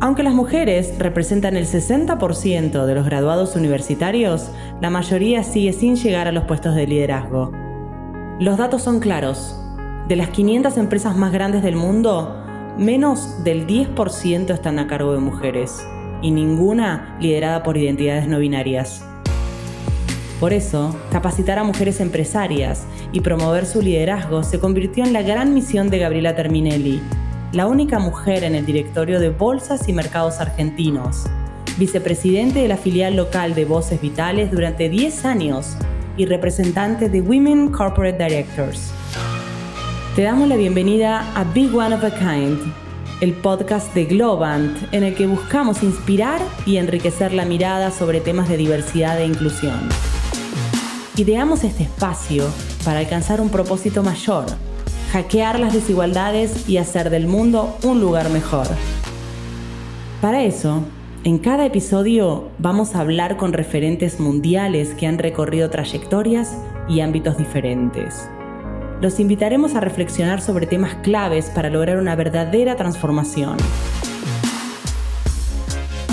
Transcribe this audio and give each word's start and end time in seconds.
Aunque 0.00 0.22
las 0.22 0.34
mujeres 0.34 0.94
representan 0.96 1.56
el 1.56 1.66
60% 1.66 2.86
de 2.86 2.94
los 2.94 3.04
graduados 3.04 3.56
universitarios, 3.56 4.48
la 4.80 4.90
mayoría 4.90 5.42
sigue 5.42 5.72
sin 5.72 5.96
llegar 5.96 6.28
a 6.28 6.32
los 6.32 6.44
puestos 6.44 6.76
de 6.76 6.86
liderazgo. 6.86 7.50
Los 8.38 8.58
datos 8.58 8.82
son 8.82 9.00
claros. 9.00 9.60
De 10.06 10.14
las 10.14 10.28
500 10.28 10.76
empresas 10.78 11.16
más 11.16 11.32
grandes 11.32 11.64
del 11.64 11.74
mundo, 11.74 12.44
menos 12.78 13.42
del 13.42 13.66
10% 13.66 14.54
están 14.54 14.78
a 14.78 14.86
cargo 14.86 15.14
de 15.14 15.18
mujeres 15.18 15.84
y 16.22 16.30
ninguna 16.30 17.16
liderada 17.20 17.64
por 17.64 17.76
identidades 17.76 18.28
no 18.28 18.38
binarias. 18.38 19.04
Por 20.38 20.52
eso, 20.52 20.94
capacitar 21.10 21.58
a 21.58 21.64
mujeres 21.64 22.00
empresarias 22.00 22.86
y 23.10 23.18
promover 23.18 23.66
su 23.66 23.82
liderazgo 23.82 24.44
se 24.44 24.60
convirtió 24.60 25.04
en 25.04 25.12
la 25.12 25.22
gran 25.22 25.54
misión 25.54 25.90
de 25.90 25.98
Gabriela 25.98 26.36
Terminelli, 26.36 27.02
la 27.52 27.66
única 27.66 27.98
mujer 27.98 28.44
en 28.44 28.54
el 28.54 28.66
directorio 28.66 29.18
de 29.20 29.30
Bolsas 29.30 29.88
y 29.88 29.94
Mercados 29.94 30.38
Argentinos, 30.38 31.24
vicepresidente 31.78 32.60
de 32.60 32.68
la 32.68 32.76
filial 32.76 33.16
local 33.16 33.54
de 33.54 33.64
Voces 33.64 34.00
Vitales 34.02 34.50
durante 34.50 34.90
10 34.90 35.24
años 35.24 35.76
y 36.18 36.26
representante 36.26 37.08
de 37.08 37.22
Women 37.22 37.70
Corporate 37.72 38.22
Directors. 38.22 38.90
Te 40.14 40.22
damos 40.22 40.48
la 40.48 40.56
bienvenida 40.56 41.24
a 41.34 41.44
Big 41.44 41.74
One 41.74 41.94
of 41.94 42.04
a 42.04 42.10
Kind, 42.10 42.60
el 43.22 43.32
podcast 43.32 43.94
de 43.94 44.04
Globant 44.04 44.76
en 44.92 45.04
el 45.04 45.14
que 45.14 45.26
buscamos 45.26 45.82
inspirar 45.82 46.42
y 46.66 46.76
enriquecer 46.76 47.32
la 47.32 47.46
mirada 47.46 47.90
sobre 47.90 48.20
temas 48.20 48.50
de 48.50 48.58
diversidad 48.58 49.18
e 49.20 49.26
inclusión. 49.26 49.88
Ideamos 51.16 51.64
este 51.64 51.84
espacio 51.84 52.44
para 52.84 52.98
alcanzar 52.98 53.40
un 53.40 53.48
propósito 53.48 54.02
mayor 54.02 54.67
hackear 55.12 55.58
las 55.58 55.72
desigualdades 55.72 56.68
y 56.68 56.76
hacer 56.76 57.10
del 57.10 57.26
mundo 57.26 57.76
un 57.82 58.00
lugar 58.00 58.30
mejor. 58.30 58.66
Para 60.20 60.42
eso, 60.42 60.84
en 61.24 61.38
cada 61.38 61.64
episodio 61.64 62.48
vamos 62.58 62.94
a 62.94 63.00
hablar 63.00 63.36
con 63.36 63.52
referentes 63.52 64.20
mundiales 64.20 64.90
que 64.94 65.06
han 65.06 65.18
recorrido 65.18 65.70
trayectorias 65.70 66.56
y 66.88 67.00
ámbitos 67.00 67.38
diferentes. 67.38 68.28
Los 69.00 69.20
invitaremos 69.20 69.74
a 69.74 69.80
reflexionar 69.80 70.40
sobre 70.40 70.66
temas 70.66 70.96
claves 70.96 71.46
para 71.54 71.70
lograr 71.70 71.98
una 71.98 72.16
verdadera 72.16 72.76
transformación. 72.76 73.56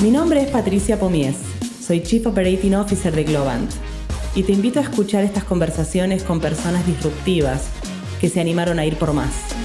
Mi 0.02 0.12
nombre 0.12 0.42
es 0.42 0.50
Patricia 0.50 1.00
Pomies, 1.00 1.38
soy 1.82 2.02
Chief 2.04 2.26
Operating 2.28 2.76
Officer 2.76 3.14
de 3.14 3.24
Globant 3.24 3.72
y 4.36 4.44
te 4.44 4.52
invito 4.52 4.80
a 4.80 4.84
escuchar 4.84 5.24
estas 5.24 5.46
conversaciones 5.46 6.24
con 6.24 6.40
personas 6.40 6.86
disruptivas 6.86 7.70
que 8.26 8.30
se 8.30 8.42
animaron 8.42 8.80
a 8.80 8.86
ir 8.88 8.96
por 8.96 9.14
más. 9.14 9.56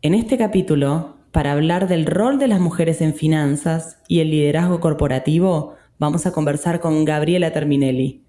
En 0.00 0.14
este 0.14 0.38
capítulo, 0.38 1.18
para 1.30 1.52
hablar 1.52 1.88
del 1.88 2.06
rol 2.06 2.38
de 2.38 2.48
las 2.48 2.58
mujeres 2.58 3.02
en 3.02 3.12
finanzas 3.12 3.98
y 4.08 4.20
el 4.20 4.30
liderazgo 4.30 4.80
corporativo, 4.80 5.74
vamos 5.98 6.24
a 6.24 6.32
conversar 6.32 6.80
con 6.80 7.04
Gabriela 7.04 7.52
Terminelli. 7.52 8.22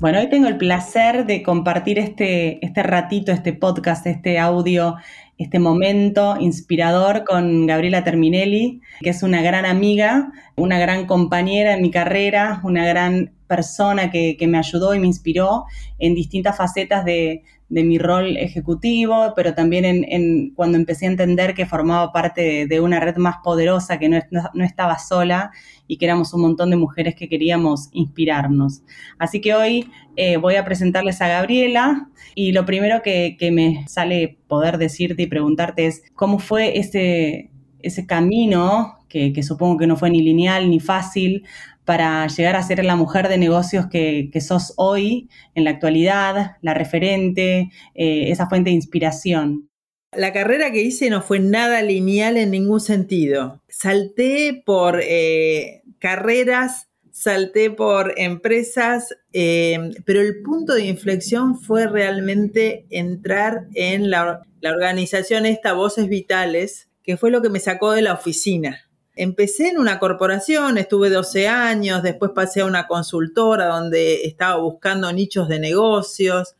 Bueno, 0.00 0.20
hoy 0.20 0.30
tengo 0.30 0.48
el 0.48 0.56
placer 0.56 1.26
de 1.26 1.42
compartir 1.42 1.98
este, 1.98 2.64
este 2.64 2.82
ratito, 2.82 3.32
este 3.32 3.52
podcast, 3.52 4.06
este 4.06 4.38
audio 4.38 4.96
este 5.38 5.58
momento 5.58 6.36
inspirador 6.38 7.24
con 7.24 7.66
Gabriela 7.66 8.04
Terminelli, 8.04 8.80
que 9.00 9.10
es 9.10 9.22
una 9.22 9.42
gran 9.42 9.66
amiga, 9.66 10.32
una 10.56 10.78
gran 10.78 11.06
compañera 11.06 11.74
en 11.74 11.82
mi 11.82 11.90
carrera, 11.90 12.60
una 12.62 12.86
gran 12.86 13.32
persona 13.46 14.10
que, 14.10 14.36
me 14.46 14.58
ayudó 14.58 14.94
y 14.94 14.98
me 14.98 15.06
inspiró 15.06 15.64
en 15.98 16.14
distintas 16.14 16.56
facetas 16.56 17.04
de, 17.04 17.42
mi 17.68 17.98
rol 17.98 18.36
ejecutivo, 18.36 19.32
pero 19.34 19.54
también 19.54 19.84
en, 19.84 20.50
cuando 20.50 20.76
empecé 20.76 21.06
a 21.06 21.10
entender 21.10 21.54
que 21.54 21.66
formaba 21.66 22.12
parte 22.12 22.66
de, 22.66 22.80
una 22.80 23.00
red 23.00 23.16
más 23.16 23.36
poderosa, 23.42 23.98
que 23.98 24.08
no, 24.08 24.18
no, 24.30 24.64
estaba 24.64 24.98
sola 24.98 25.50
y 25.88 25.96
que 25.96 26.04
éramos 26.04 26.32
un 26.34 26.42
montón 26.42 26.70
de 26.70 26.76
mujeres 26.76 27.14
que 27.14 27.28
queríamos 27.28 27.88
inspirarnos. 27.92 28.82
Así 29.18 29.40
que 29.40 29.54
hoy 29.54 29.90
eh, 30.16 30.36
voy 30.36 30.56
a 30.56 30.64
presentarles 30.64 31.20
a 31.20 31.28
Gabriela 31.28 32.08
y 32.34 32.52
lo 32.52 32.64
primero 32.64 33.02
que, 33.02 33.36
me 33.52 33.86
sale 33.88 34.38
poder 34.48 34.78
decirte 34.78 35.22
y 35.22 35.26
preguntarte 35.26 35.86
es 35.86 36.02
cómo 36.14 36.38
fue 36.38 36.78
ese, 36.78 37.50
ese 37.82 38.06
camino, 38.06 38.98
que, 39.08 39.42
supongo 39.42 39.78
que 39.78 39.86
no 39.86 39.96
fue 39.96 40.10
ni 40.10 40.22
lineal 40.22 40.68
ni 40.68 40.80
fácil, 40.80 41.44
para 41.84 42.26
llegar 42.28 42.56
a 42.56 42.62
ser 42.62 42.84
la 42.84 42.96
mujer 42.96 43.28
de 43.28 43.38
negocios 43.38 43.86
que, 43.86 44.30
sos 44.40 44.72
hoy, 44.76 45.28
en 45.54 45.64
la 45.64 45.70
actualidad, 45.70 46.56
la 46.60 46.74
referente, 46.74 47.70
eh, 47.94 48.30
esa 48.30 48.48
fuente 48.48 48.70
de 48.70 48.76
inspiración. 48.76 49.68
La 50.12 50.32
carrera 50.32 50.70
que 50.70 50.82
hice 50.82 51.10
no 51.10 51.22
fue 51.22 51.40
nada 51.40 51.82
lineal 51.82 52.36
en 52.36 52.50
ningún 52.50 52.80
sentido. 52.80 53.60
Salté 53.68 54.62
por 54.64 55.00
eh, 55.02 55.82
carreras 55.98 56.88
salté 57.14 57.70
por 57.70 58.12
empresas, 58.16 59.16
eh, 59.32 59.78
pero 60.04 60.20
el 60.20 60.42
punto 60.42 60.74
de 60.74 60.86
inflexión 60.86 61.60
fue 61.60 61.86
realmente 61.86 62.86
entrar 62.90 63.68
en 63.74 64.10
la, 64.10 64.42
organización 64.62 65.46
esta 65.46 65.74
Voces 65.74 66.08
Vitales, 66.08 66.88
que 67.02 67.16
fue 67.16 67.30
lo 67.30 67.40
que 67.40 67.50
me 67.50 67.60
sacó 67.60 67.92
de 67.92 68.02
la 68.02 68.14
oficina. 68.14 68.83
Empecé 69.16 69.68
en 69.68 69.78
una 69.78 70.00
corporación, 70.00 70.76
estuve 70.76 71.08
12 71.08 71.46
años, 71.46 72.02
después 72.02 72.32
pasé 72.34 72.62
a 72.62 72.66
una 72.66 72.88
consultora 72.88 73.66
donde 73.66 74.24
estaba 74.24 74.56
buscando 74.56 75.12
nichos 75.12 75.48
de 75.48 75.60
negocios, 75.60 76.56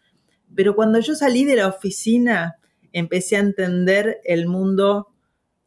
pero 0.54 0.76
cuando 0.76 1.00
yo 1.00 1.16
salí 1.16 1.44
de 1.44 1.56
la 1.56 1.66
oficina 1.66 2.56
empecé 2.92 3.36
a 3.36 3.40
entender 3.40 4.20
el 4.24 4.46
mundo 4.46 5.08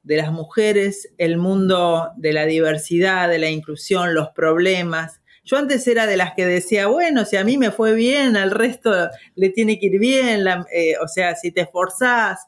de 0.03 0.15
las 0.15 0.31
mujeres, 0.31 1.09
el 1.17 1.37
mundo 1.37 2.11
de 2.15 2.31
la 2.31 2.45
diversidad, 2.45 3.27
de 3.27 3.39
la 3.39 3.49
inclusión, 3.49 4.13
los 4.13 4.29
problemas. 4.29 5.19
Yo 5.43 5.57
antes 5.57 5.85
era 5.87 6.07
de 6.07 6.15
las 6.15 6.33
que 6.33 6.45
decía, 6.45 6.87
bueno, 6.87 7.25
si 7.25 7.35
a 7.35 7.43
mí 7.43 7.57
me 7.57 7.71
fue 7.71 7.93
bien, 7.93 8.37
al 8.37 8.51
resto 8.51 8.93
le 9.35 9.49
tiene 9.49 9.77
que 9.77 9.87
ir 9.87 9.99
bien, 9.99 10.45
eh, 10.73 10.95
o 11.03 11.07
sea, 11.09 11.35
si 11.35 11.51
te 11.51 11.61
esforzás. 11.61 12.45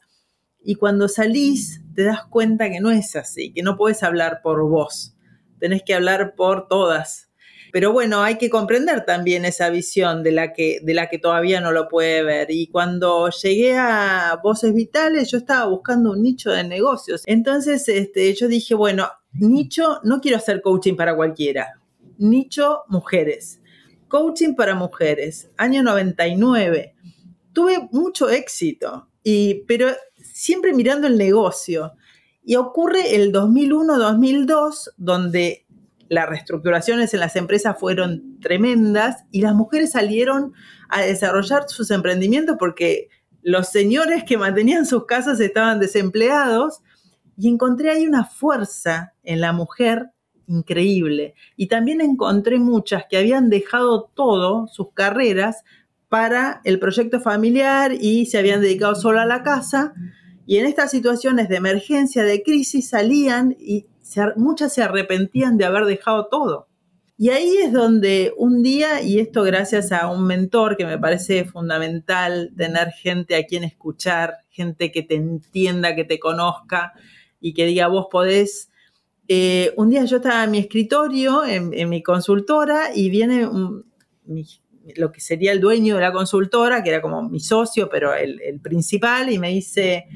Y 0.62 0.74
cuando 0.74 1.08
salís, 1.08 1.82
te 1.94 2.04
das 2.04 2.24
cuenta 2.26 2.70
que 2.70 2.80
no 2.80 2.90
es 2.90 3.16
así, 3.16 3.52
que 3.52 3.62
no 3.62 3.76
puedes 3.76 4.02
hablar 4.02 4.40
por 4.42 4.62
vos, 4.68 5.16
tenés 5.58 5.82
que 5.82 5.94
hablar 5.94 6.34
por 6.34 6.68
todas. 6.68 7.30
Pero 7.72 7.92
bueno, 7.92 8.22
hay 8.22 8.36
que 8.36 8.50
comprender 8.50 9.04
también 9.04 9.44
esa 9.44 9.70
visión 9.70 10.22
de 10.22 10.32
la 10.32 10.52
que, 10.52 10.80
de 10.82 10.94
la 10.94 11.08
que 11.08 11.18
todavía 11.18 11.60
no 11.60 11.70
lo 11.70 11.88
puede 11.88 12.22
ver. 12.22 12.50
Y 12.50 12.66
cuando 12.66 13.30
llegué 13.30 13.76
a 13.76 14.40
Voces 14.42 14.74
Vitales, 14.74 15.30
yo 15.30 15.38
estaba 15.38 15.66
buscando 15.68 16.10
un 16.10 16.22
nicho 16.22 16.50
de 16.50 16.64
negocios. 16.64 17.22
Entonces, 17.26 17.88
este, 17.88 18.34
yo 18.34 18.48
dije, 18.48 18.74
bueno, 18.74 19.08
nicho, 19.32 20.00
no 20.02 20.20
quiero 20.20 20.38
hacer 20.38 20.62
coaching 20.62 20.96
para 20.96 21.14
cualquiera. 21.14 21.80
Nicho 22.18 22.82
mujeres. 22.88 23.60
Coaching 24.08 24.54
para 24.54 24.74
mujeres. 24.74 25.50
Año 25.56 25.84
99. 25.84 26.96
Tuve 27.52 27.88
mucho 27.92 28.28
éxito, 28.30 29.08
y, 29.22 29.64
pero 29.66 29.88
siempre 30.40 30.72
mirando 30.72 31.06
el 31.06 31.18
negocio. 31.18 31.92
Y 32.42 32.56
ocurre 32.56 33.14
el 33.14 33.30
2001-2002, 33.30 34.92
donde 34.96 35.66
las 36.08 36.28
reestructuraciones 36.28 37.12
en 37.12 37.20
las 37.20 37.36
empresas 37.36 37.78
fueron 37.78 38.40
tremendas 38.40 39.24
y 39.30 39.42
las 39.42 39.54
mujeres 39.54 39.92
salieron 39.92 40.54
a 40.88 41.02
desarrollar 41.02 41.68
sus 41.68 41.90
emprendimientos 41.90 42.56
porque 42.58 43.08
los 43.42 43.68
señores 43.68 44.24
que 44.24 44.38
mantenían 44.38 44.86
sus 44.86 45.04
casas 45.04 45.38
estaban 45.40 45.78
desempleados 45.78 46.80
y 47.36 47.48
encontré 47.48 47.90
ahí 47.90 48.06
una 48.06 48.24
fuerza 48.24 49.12
en 49.22 49.40
la 49.40 49.52
mujer 49.52 50.10
increíble. 50.46 51.34
Y 51.56 51.68
también 51.68 52.00
encontré 52.00 52.58
muchas 52.58 53.04
que 53.08 53.18
habían 53.18 53.50
dejado 53.50 54.10
todo, 54.14 54.66
sus 54.68 54.92
carreras, 54.94 55.64
para 56.08 56.60
el 56.64 56.80
proyecto 56.80 57.20
familiar 57.20 57.92
y 57.92 58.26
se 58.26 58.38
habían 58.38 58.62
dedicado 58.62 58.94
solo 58.94 59.20
a 59.20 59.26
la 59.26 59.42
casa. 59.42 59.94
Y 60.46 60.58
en 60.58 60.66
estas 60.66 60.90
situaciones 60.90 61.48
de 61.48 61.56
emergencia, 61.56 62.24
de 62.24 62.42
crisis, 62.42 62.88
salían 62.88 63.56
y 63.58 63.86
muchas 64.36 64.74
se 64.74 64.82
arrepentían 64.82 65.56
de 65.56 65.64
haber 65.64 65.84
dejado 65.84 66.26
todo. 66.26 66.66
Y 67.16 67.28
ahí 67.28 67.58
es 67.58 67.70
donde 67.70 68.32
un 68.38 68.62
día, 68.62 69.02
y 69.02 69.18
esto 69.18 69.42
gracias 69.42 69.92
a 69.92 70.10
un 70.10 70.26
mentor 70.26 70.78
que 70.78 70.86
me 70.86 70.98
parece 70.98 71.44
fundamental, 71.44 72.50
tener 72.56 72.92
gente 72.92 73.36
a 73.36 73.44
quien 73.44 73.62
escuchar, 73.62 74.38
gente 74.48 74.90
que 74.90 75.02
te 75.02 75.16
entienda, 75.16 75.94
que 75.94 76.04
te 76.04 76.18
conozca 76.18 76.94
y 77.38 77.52
que 77.52 77.66
diga, 77.66 77.88
vos 77.88 78.06
podés. 78.10 78.70
Eh, 79.28 79.74
un 79.76 79.90
día 79.90 80.06
yo 80.06 80.16
estaba 80.16 80.44
en 80.44 80.50
mi 80.50 80.58
escritorio, 80.60 81.44
en, 81.44 81.88
mi 81.90 82.02
consultora, 82.02 82.88
y 82.94 83.10
viene 83.10 83.46
lo 84.96 85.12
que 85.12 85.20
sería 85.20 85.52
el 85.52 85.60
dueño 85.60 85.96
de 85.96 86.02
la 86.02 86.12
consultora, 86.12 86.82
que 86.82 86.90
era 86.90 87.02
como 87.02 87.28
mi 87.28 87.40
socio, 87.40 87.88
pero 87.88 88.14
el, 88.14 88.60
principal, 88.60 89.32
y 89.32 89.38
me 89.38 89.50
dice, 89.50 90.06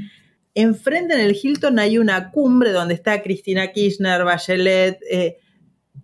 Enfrente 0.55 1.15
en 1.15 1.21
el 1.21 1.37
Hilton 1.41 1.79
hay 1.79 1.99
una 1.99 2.31
cumbre 2.31 2.71
donde 2.71 2.95
está 2.95 3.23
Cristina 3.23 3.73
Kirchner, 3.73 4.25
Bachelet. 4.25 5.01
Eh, 5.11 5.39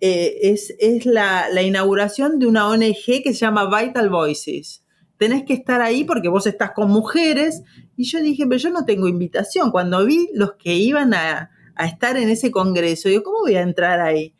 eh, 0.00 0.56
es, 0.78 1.04
la, 1.04 1.62
inauguración 1.62 2.38
de 2.38 2.46
una 2.46 2.68
ONG 2.68 3.22
que 3.22 3.34
se 3.34 3.40
llama 3.40 3.66
Vital 3.66 4.08
Voices, 4.08 4.82
tenés 5.18 5.44
que 5.44 5.52
estar 5.52 5.82
ahí 5.82 6.04
porque 6.04 6.28
vos 6.28 6.46
estás 6.46 6.72
con 6.72 6.90
mujeres. 6.90 7.62
Y 7.96 8.04
yo 8.04 8.22
dije, 8.22 8.46
pero 8.46 8.58
yo 8.58 8.70
no 8.70 8.86
tengo 8.86 9.08
invitación. 9.08 9.70
Cuando 9.70 10.04
vi 10.06 10.30
los 10.32 10.54
que 10.54 10.74
iban 10.74 11.12
a, 11.12 11.50
estar 11.78 12.16
en 12.16 12.28
ese 12.28 12.50
congreso, 12.50 13.08
digo, 13.08 13.22
¿cómo 13.22 13.40
voy 13.40 13.56
a 13.56 13.62
entrar 13.62 14.00
ahí? 14.00 14.34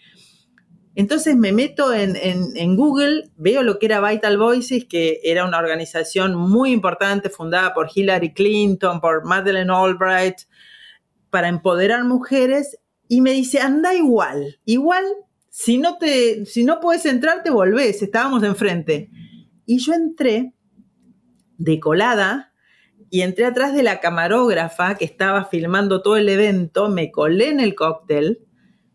Entonces 1.00 1.34
me 1.34 1.50
meto 1.50 1.94
en, 1.94 2.76
Google, 2.76 3.30
veo 3.38 3.62
lo 3.62 3.78
que 3.78 3.86
era 3.86 4.06
Vital 4.06 4.36
Voices, 4.36 4.84
que 4.84 5.18
era 5.24 5.46
una 5.46 5.56
organización 5.56 6.34
muy 6.34 6.72
importante 6.72 7.30
fundada 7.30 7.72
por 7.72 7.88
Hillary 7.94 8.34
Clinton, 8.34 9.00
por 9.00 9.24
Madeleine 9.24 9.72
Albright, 9.72 10.40
para 11.30 11.48
empoderar 11.48 12.04
mujeres, 12.04 12.78
y 13.08 13.22
me 13.22 13.32
dice, 13.32 13.60
anda 13.60 13.94
igual, 13.94 14.60
igual, 14.66 15.06
si 15.48 15.78
no, 15.78 15.96
te, 15.96 16.44
si 16.44 16.64
no 16.64 16.80
puedes 16.80 17.06
entrar, 17.06 17.42
te 17.42 17.48
volvés, 17.48 18.02
estábamos 18.02 18.42
enfrente. 18.42 19.08
Y 19.64 19.78
yo 19.78 19.94
entré 19.94 20.52
de 21.56 21.80
colada 21.80 22.52
y 23.08 23.22
entré 23.22 23.46
atrás 23.46 23.72
de 23.72 23.82
la 23.82 24.00
camarógrafa 24.00 24.96
que 24.96 25.06
estaba 25.06 25.46
filmando 25.46 26.02
todo 26.02 26.18
el 26.18 26.28
evento, 26.28 26.90
me 26.90 27.10
colé 27.10 27.48
en 27.48 27.60
el 27.60 27.74
cóctel, 27.74 28.40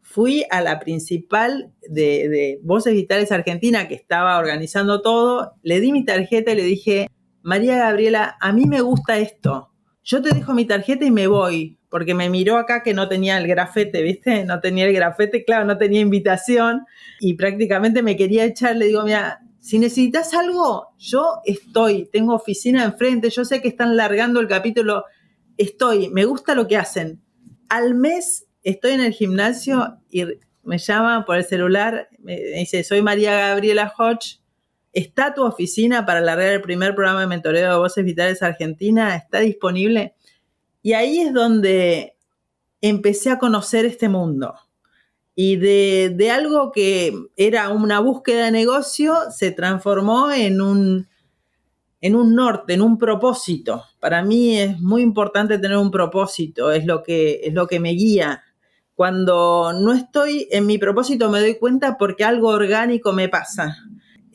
fui 0.04 0.46
a 0.52 0.62
la 0.62 0.80
principal 0.80 1.74
de, 1.90 2.30
de 2.30 2.60
Voces 2.64 2.94
Vitales 2.94 3.32
Argentina 3.32 3.88
que 3.88 3.96
estaba 3.96 4.38
organizando 4.38 5.02
todo, 5.02 5.54
le 5.64 5.80
di 5.80 5.92
mi 5.92 6.06
tarjeta 6.06 6.52
y 6.52 6.56
le 6.56 6.64
dije, 6.64 7.10
María 7.42 7.78
Gabriela, 7.78 8.38
a 8.40 8.52
mí 8.52 8.66
me 8.66 8.82
gusta 8.82 9.18
esto, 9.18 9.72
yo 10.04 10.22
te 10.22 10.34
dejo 10.36 10.54
mi 10.54 10.66
tarjeta 10.66 11.04
y 11.04 11.12
me 11.12 11.26
voy, 11.26 11.80
porque 11.90 12.14
me 12.14 12.30
miró 12.30 12.58
acá 12.58 12.84
que 12.84 12.94
no 12.94 13.10
tenía 13.10 13.40
el 13.40 13.48
grafete, 13.48 14.04
¿viste? 14.04 14.46
No 14.46 14.60
tenía 14.60 14.86
el 14.86 14.94
grafete, 14.94 15.44
claro, 15.44 15.66
no 15.66 15.80
tenía 15.80 16.00
invitación 16.00 16.86
y 17.20 17.34
prácticamente 17.34 18.04
me 18.04 18.16
quería 18.16 18.46
echar, 18.46 18.76
le 18.76 18.86
digo, 18.86 19.04
mira, 19.04 19.40
si 19.60 19.80
necesitas 19.80 20.36
algo, 20.36 20.90
yo 21.00 21.40
estoy, 21.44 22.08
tengo 22.12 22.36
oficina 22.36 22.84
enfrente, 22.84 23.32
yo 23.32 23.46
sé 23.46 23.64
que 23.64 23.68
están 23.68 23.98
largando 23.98 24.40
el 24.40 24.48
capítulo, 24.48 25.06
estoy, 25.58 26.10
me 26.10 26.26
gusta 26.26 26.54
lo 26.54 26.68
que 26.68 26.78
hacen. 26.78 27.24
Al 27.68 27.96
mes 27.96 28.46
estoy 28.62 28.92
en 28.92 29.02
el 29.02 29.14
gimnasio 29.14 29.98
y 30.12 30.24
me 30.66 30.78
llama 30.78 31.26
por 31.26 31.38
el 31.38 31.46
celular, 31.46 32.10
me 32.20 32.38
dice, 32.38 32.84
soy 32.84 33.02
María 33.02 33.50
Gabriela 33.50 33.94
Hodge, 33.98 34.40
¿Está 34.96 35.34
tu 35.34 35.44
oficina 35.44 36.06
para 36.06 36.22
largar 36.22 36.54
el 36.54 36.62
primer 36.62 36.96
programa 36.96 37.20
de 37.20 37.28
mentoreo 37.28 37.70
de 37.70 37.78
voces 37.78 38.06
vitales 38.06 38.42
Argentina? 38.42 39.14
¿Está 39.18 39.42
disponible? 39.42 40.16
Y 40.82 40.94
ahí 40.94 41.20
es 41.20 41.34
donde 41.34 42.16
empecé 42.80 43.30
a 43.30 43.38
conocer 43.38 43.86
este 43.86 44.08
mundo. 44.08 44.56
Y 45.36 45.58
de, 45.58 46.32
algo 46.32 46.72
que 46.72 47.14
era 47.36 47.72
una 47.72 48.00
búsqueda 48.00 48.46
de 48.46 48.52
negocio, 48.52 49.18
se 49.32 49.52
transformó 49.52 50.32
en 50.32 50.62
un, 50.62 51.10
en 52.00 52.16
un 52.16 52.34
norte, 52.34 52.76
en 52.76 52.82
un 52.82 52.98
propósito. 52.98 53.84
Para 54.00 54.24
mí 54.24 54.58
es 54.58 54.80
muy 54.80 55.02
importante 55.02 55.60
tener 55.60 55.76
un 55.76 55.92
propósito, 55.92 56.72
es 56.72 56.86
lo 56.86 57.04
que, 57.04 57.42
es 57.44 57.54
lo 57.54 57.68
que 57.68 57.82
me 57.82 57.90
guía. 57.90 58.45
Cuando 58.96 59.74
no 59.74 59.94
estoy 59.94 60.48
en 60.52 60.66
mi 60.66 60.78
propósito 60.78 61.30
me 61.30 61.42
doy 61.42 61.56
cuenta 61.56 61.98
porque 61.98 62.24
algo 62.24 62.50
orgánico 62.50 63.14
me 63.14 63.30
pasa 63.30 63.78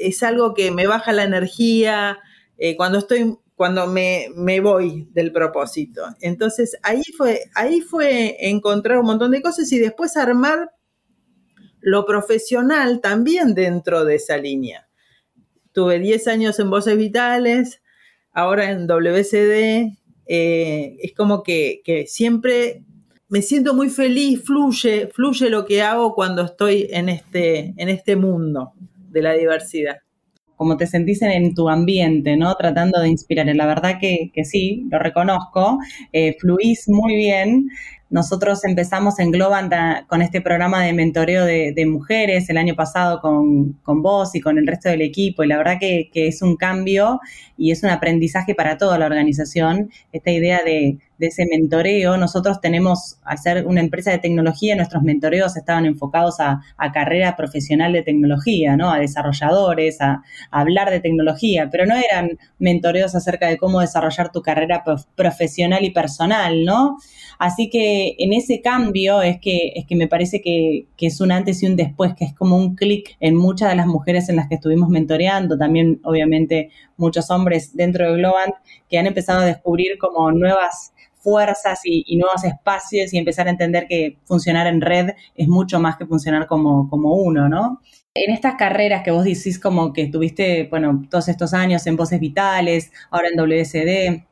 es 0.01 0.23
algo 0.23 0.55
que 0.55 0.71
me 0.71 0.87
baja 0.87 1.12
la 1.12 1.25
energía 1.25 2.19
eh, 2.59 2.77
cuando 2.77 2.99
estoy, 2.99 3.37
cuando 3.55 3.87
me, 3.87 4.31
voy 4.61 5.07
del 5.12 5.31
propósito. 5.31 6.03
Entonces 6.21 6.77
ahí 6.83 7.03
fue, 7.17 7.43
ahí 7.55 7.81
fue 7.81 8.37
encontrar 8.49 8.99
un 8.99 9.07
montón 9.07 9.31
de 9.31 9.43
cosas 9.43 9.71
y 9.73 9.79
después 9.79 10.17
armar 10.17 10.73
lo 11.81 12.05
profesional 12.05 13.01
también 13.01 13.55
dentro 13.55 14.05
de 14.05 14.17
esa 14.17 14.37
línea. 14.37 14.89
Tuve 15.73 15.99
10 15.99 16.27
años 16.27 16.59
en 16.59 16.71
Voces 16.71 16.97
Vitales, 16.97 17.81
ahora 18.33 18.71
en 18.71 18.87
WCD. 18.87 19.97
Eh, 20.27 20.97
es 21.01 21.15
como 21.15 21.43
que, 21.43 21.81
que 21.85 22.06
siempre 22.06 22.85
me 23.31 23.43
siento 23.43 23.75
muy 23.75 23.88
feliz, 23.88 24.43
fluye, 24.44 25.06
fluye 25.06 25.49
lo 25.49 25.65
que 25.65 25.82
hago 25.82 26.15
cuando 26.15 26.43
estoy 26.43 26.88
en 26.91 27.09
este, 27.09 27.73
en 27.77 27.88
este 27.88 28.17
mundo 28.17 28.73
de 29.09 29.23
la 29.23 29.35
diversidad. 29.35 29.99
Como 30.56 30.77
te 30.77 30.87
sentís 30.87 31.23
en, 31.23 31.55
tu 31.55 31.69
ambiente, 31.71 32.37
¿no? 32.37 32.55
Tratando 32.56 33.00
de 33.00 33.09
inspirar. 33.09 33.47
La 33.55 33.67
verdad 33.67 33.99
que, 33.99 34.31
sí, 34.44 34.85
lo 34.91 34.99
reconozco. 34.99 35.79
Eh, 36.12 36.37
fluís 36.38 36.87
muy 36.88 37.15
bien. 37.17 37.71
Nosotros 38.11 38.65
empezamos 38.65 39.21
en 39.21 39.31
Globant 39.31 39.73
con 40.09 40.21
este 40.21 40.41
programa 40.41 40.83
de 40.83 40.93
mentoreo 40.93 41.45
de, 41.45 41.87
mujeres 41.87 42.51
el 42.51 42.57
año 42.57 42.75
pasado 42.75 43.21
con, 43.21 44.03
vos 44.03 44.35
y 44.35 44.41
con 44.41 44.59
el 44.59 44.67
resto 44.67 44.89
del 44.89 45.03
equipo 45.03 45.45
y 45.45 45.47
la 45.47 45.57
verdad 45.57 45.79
que, 45.79 46.11
es 46.12 46.43
un 46.43 46.57
cambio 46.57 47.21
y 47.57 47.71
es 47.71 47.85
un 47.85 47.91
aprendizaje 47.91 48.57
para 48.57 48.79
toda 48.79 48.99
la 48.99 49.07
organización, 49.07 49.91
esta 50.12 50.33
idea 50.33 50.61
de, 50.65 50.99
ese 51.21 51.45
mentoreo. 51.45 52.17
Nosotros 52.17 52.62
tenemos, 52.62 53.19
al 53.25 53.37
ser 53.37 53.67
una 53.67 53.81
empresa 53.81 54.11
de 54.11 54.19
tecnología, 54.19 54.75
nuestros 54.75 55.03
mentoreos 55.03 55.55
estaban 55.55 55.85
enfocados 55.85 56.41
a, 56.41 56.63
carrera 56.95 57.37
profesional 57.37 57.93
de 57.93 58.03
tecnología, 58.03 58.75
¿no? 58.75 58.91
A 58.91 58.99
desarrolladores, 58.99 60.01
a, 60.01 60.23
a, 60.51 60.61
hablar 60.61 60.91
de 60.91 61.01
tecnología, 61.01 61.69
pero 61.71 61.85
no 61.85 61.95
eran 61.95 62.39
mentoreos 62.59 63.15
acerca 63.15 63.49
de 63.49 63.59
cómo 63.59 63.81
desarrollar 63.81 64.33
tu 64.33 64.41
carrera 64.41 64.83
profesional 65.15 65.85
y 65.85 65.91
personal, 65.91 66.65
¿no? 66.65 66.97
Así 67.39 67.69
que 67.69 68.00
en 68.19 68.32
ese 68.32 68.61
cambio 68.61 69.23
es 69.23 69.41
que, 69.41 69.73
es 69.75 69.87
que 69.87 69.97
me 69.97 70.08
parece 70.08 70.41
que, 70.41 70.87
es 70.99 71.20
un 71.20 71.32
antes 71.32 71.62
y 71.62 71.67
un 71.67 71.76
después, 71.76 72.14
que 72.14 72.25
es 72.25 72.35
como 72.35 72.56
un 72.56 72.75
clic 72.75 73.17
en 73.20 73.37
muchas 73.37 73.70
de 73.70 73.76
las 73.76 73.87
mujeres 73.87 74.29
en 74.29 74.37
las 74.37 74.49
que 74.49 74.56
estuvimos 74.56 74.88
mentoreando, 74.88 75.56
también 75.58 76.00
obviamente 76.05 76.70
muchos 76.97 77.31
hombres 77.31 77.75
dentro 77.76 78.06
de 78.06 78.19
Globant 78.19 78.55
que 78.88 78.99
han 78.99 79.06
empezado 79.06 79.41
a 79.41 79.47
descubrir 79.47 79.99
como 79.99 80.31
nuevas 80.32 80.93
fuerzas 81.20 81.81
y, 81.85 82.17
nuevos 82.17 82.44
espacios 82.44 83.12
y 83.12 83.19
empezar 83.19 83.47
a 83.47 83.50
entender 83.50 83.87
que 83.87 84.19
funcionar 84.25 84.67
en 84.67 84.81
red 84.81 85.11
es 85.35 85.49
mucho 85.49 85.81
más 85.81 85.96
que 85.96 86.06
funcionar 86.06 86.46
como, 86.46 86.88
como 86.88 87.14
uno, 87.14 87.49
¿no? 87.49 87.81
En 88.14 88.32
estas 88.32 88.56
carreras 88.56 89.03
que 89.05 89.12
vos 89.12 89.25
decís 89.25 89.58
como 89.58 89.93
que 89.93 90.03
estuviste, 90.03 90.67
bueno, 90.69 91.03
todos 91.11 91.29
estos 91.29 91.55
años 91.55 91.87
en 91.87 91.96
Voces 91.96 92.19
Vitales, 92.19 92.91
ahora 93.11 93.29
en 93.29 93.38
WSD, 93.38 94.30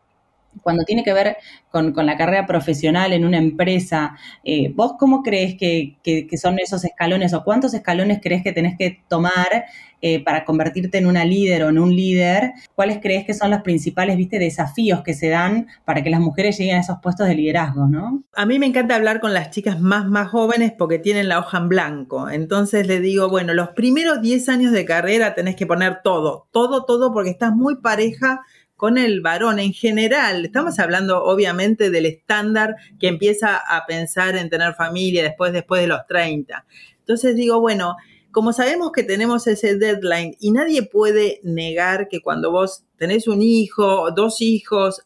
cuando 0.62 0.84
tiene 0.84 1.02
que 1.04 1.12
ver 1.12 1.36
con, 1.70 1.94
la 1.94 2.16
carrera 2.16 2.46
profesional 2.46 3.12
en 3.12 3.24
una 3.24 3.38
empresa, 3.38 4.16
eh, 4.44 4.72
¿vos 4.74 4.94
cómo 4.98 5.22
crees 5.22 5.56
que, 5.56 5.96
son 6.40 6.58
esos 6.58 6.84
escalones 6.84 7.34
o 7.34 7.44
cuántos 7.44 7.74
escalones 7.74 8.20
crees 8.22 8.42
que 8.42 8.52
tenés 8.52 8.76
que 8.78 9.02
tomar 9.08 9.66
eh, 10.00 10.22
para 10.22 10.44
convertirte 10.44 10.98
en 10.98 11.06
una 11.06 11.24
líder 11.24 11.64
o 11.64 11.68
en 11.68 11.78
un 11.78 11.94
líder? 11.94 12.52
¿Cuáles 12.74 12.98
crees 13.00 13.24
que 13.24 13.34
son 13.34 13.50
los 13.50 13.62
principales, 13.62 14.16
viste, 14.16 14.38
desafíos 14.38 15.02
que 15.02 15.14
se 15.14 15.28
dan 15.28 15.66
para 15.84 16.02
que 16.02 16.10
las 16.10 16.20
mujeres 16.20 16.58
lleguen 16.58 16.76
a 16.76 16.80
esos 16.80 16.98
puestos 17.02 17.26
de 17.26 17.34
liderazgo, 17.34 17.86
no? 17.86 18.22
A 18.34 18.46
mí 18.46 18.58
me 18.58 18.66
encanta 18.66 18.96
hablar 18.96 19.20
con 19.20 19.34
las 19.34 19.50
chicas 19.50 19.80
más, 19.80 20.06
más 20.06 20.28
jóvenes 20.28 20.72
porque 20.76 20.98
tienen 20.98 21.28
la 21.28 21.38
hoja 21.38 21.58
en 21.58 21.68
blanco. 21.68 22.30
Entonces 22.30 22.86
le 22.86 23.00
digo, 23.00 23.28
bueno, 23.28 23.54
los 23.54 23.70
primeros 23.70 24.22
10 24.22 24.48
años 24.48 24.72
de 24.72 24.84
carrera 24.84 25.34
tenés 25.34 25.56
que 25.56 25.66
poner 25.66 25.98
todo, 26.02 26.48
todo, 26.50 26.84
todo 26.84 27.12
porque 27.12 27.30
estás 27.30 27.54
muy 27.54 27.76
pareja 27.76 28.40
con 28.78 28.96
el 28.96 29.20
varón 29.20 29.58
en 29.58 29.72
general. 29.72 30.44
Estamos 30.44 30.78
hablando 30.78 31.24
obviamente 31.24 31.90
del 31.90 32.06
estándar 32.06 32.76
que 33.00 33.08
empieza 33.08 33.56
a 33.56 33.84
pensar 33.86 34.36
en 34.36 34.48
tener 34.48 34.72
familia 34.74 35.24
después, 35.24 35.52
después 35.52 35.82
de 35.82 35.88
los 35.88 36.06
30. 36.06 36.64
Entonces 37.00 37.34
digo, 37.34 37.60
bueno, 37.60 37.96
como 38.30 38.52
sabemos 38.52 38.92
que 38.92 39.02
tenemos 39.02 39.48
ese 39.48 39.74
deadline 39.74 40.36
y 40.38 40.52
nadie 40.52 40.84
puede 40.84 41.40
negar 41.42 42.06
que 42.06 42.20
cuando 42.20 42.52
vos 42.52 42.84
tenés 42.96 43.26
un 43.26 43.42
hijo, 43.42 44.12
dos 44.12 44.40
hijos, 44.40 45.02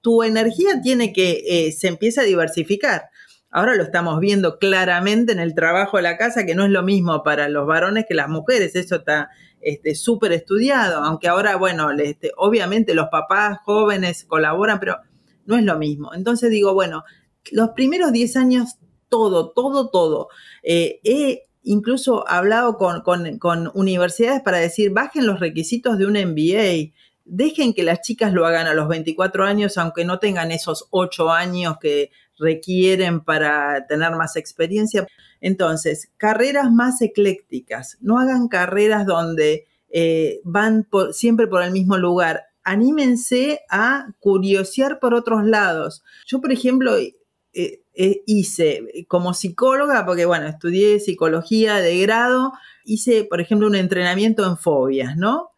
tu 0.00 0.22
energía 0.22 0.80
tiene 0.82 1.12
que, 1.12 1.42
eh, 1.46 1.72
se 1.72 1.88
empieza 1.88 2.22
a 2.22 2.24
diversificar. 2.24 3.10
Ahora 3.50 3.74
lo 3.74 3.82
estamos 3.82 4.20
viendo 4.20 4.58
claramente 4.58 5.32
en 5.32 5.40
el 5.40 5.54
trabajo 5.54 5.96
de 5.96 6.04
la 6.04 6.16
casa, 6.16 6.46
que 6.46 6.54
no 6.54 6.64
es 6.64 6.70
lo 6.70 6.82
mismo 6.82 7.22
para 7.24 7.48
los 7.48 7.66
varones 7.66 8.04
que 8.08 8.14
las 8.14 8.28
mujeres. 8.28 8.76
Eso 8.76 8.96
está 8.96 9.30
este, 9.60 9.94
súper 9.94 10.32
estudiado, 10.32 11.02
aunque 11.02 11.28
ahora, 11.28 11.56
bueno, 11.56 11.90
este, 11.90 12.32
obviamente 12.36 12.94
los 12.94 13.08
papás 13.08 13.58
jóvenes 13.64 14.24
colaboran, 14.24 14.78
pero 14.78 14.98
no 15.46 15.56
es 15.56 15.64
lo 15.64 15.76
mismo. 15.76 16.14
Entonces 16.14 16.50
digo, 16.50 16.74
bueno, 16.74 17.02
los 17.50 17.70
primeros 17.70 18.12
10 18.12 18.36
años, 18.36 18.76
todo, 19.08 19.50
todo, 19.50 19.90
todo. 19.90 20.28
Eh, 20.62 21.00
he 21.02 21.48
incluso 21.62 22.26
hablado 22.28 22.76
con, 22.76 23.02
con, 23.02 23.70
universidades 23.74 24.40
para 24.42 24.58
decir, 24.58 24.90
bajen 24.92 25.26
los 25.26 25.40
requisitos 25.40 25.98
de 25.98 26.06
un 26.06 26.12
MBA, 26.12 26.94
dejen 27.24 27.74
que 27.74 27.82
las 27.82 28.00
chicas 28.00 28.32
lo 28.32 28.46
hagan 28.46 28.66
a 28.66 28.74
los 28.74 28.88
24 28.88 29.44
años, 29.44 29.76
aunque 29.76 30.04
no 30.04 30.18
tengan 30.18 30.52
esos 30.52 30.86
8 30.90 31.30
años 31.30 31.76
que 31.80 32.10
requieren 32.40 33.20
para 33.20 33.86
tener 33.86 34.12
más 34.12 34.36
experiencia. 34.36 35.06
Entonces, 35.40 36.10
carreras 36.16 36.72
más 36.72 37.00
eclécticas, 37.02 37.98
no 38.00 38.18
hagan 38.18 38.48
carreras 38.48 39.06
donde 39.06 39.66
eh, 39.90 40.40
van 40.44 40.86
siempre 41.12 41.46
por 41.46 41.62
el 41.62 41.72
mismo 41.72 41.96
lugar. 41.96 42.44
Anímense 42.64 43.60
a 43.70 44.08
curiosear 44.18 44.98
por 44.98 45.14
otros 45.14 45.44
lados. 45.44 46.02
Yo, 46.26 46.40
por 46.40 46.52
ejemplo, 46.52 46.96
eh, 46.96 47.82
eh, 47.94 48.22
hice 48.26 49.06
como 49.08 49.34
psicóloga, 49.34 50.06
porque 50.06 50.24
bueno, 50.24 50.46
estudié 50.46 51.00
psicología 51.00 51.76
de 51.76 52.00
grado, 52.00 52.52
hice, 52.84 53.24
por 53.24 53.40
ejemplo, 53.40 53.66
un 53.66 53.74
entrenamiento 53.74 54.46
en 54.46 54.56
fobias, 54.56 55.16
¿no? 55.16 55.50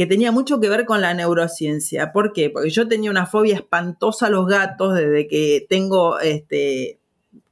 Que 0.00 0.06
tenía 0.06 0.32
mucho 0.32 0.60
que 0.60 0.70
ver 0.70 0.86
con 0.86 1.02
la 1.02 1.12
neurociencia. 1.12 2.10
¿Por 2.10 2.32
qué? 2.32 2.48
Porque 2.48 2.70
yo 2.70 2.88
tenía 2.88 3.10
una 3.10 3.26
fobia 3.26 3.56
espantosa 3.56 4.28
a 4.28 4.30
los 4.30 4.46
gatos 4.46 4.94
desde 4.94 5.28
que 5.28 5.66
tengo 5.68 6.18
este, 6.20 6.98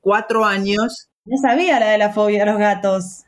cuatro 0.00 0.47
años. 0.47 1.11
No 1.26 1.37
sabía 1.37 1.78
la 1.78 1.90
de 1.90 1.99
la 1.99 2.11
fobia 2.11 2.45
a 2.45 2.47
los 2.47 2.57
gatos. 2.57 3.25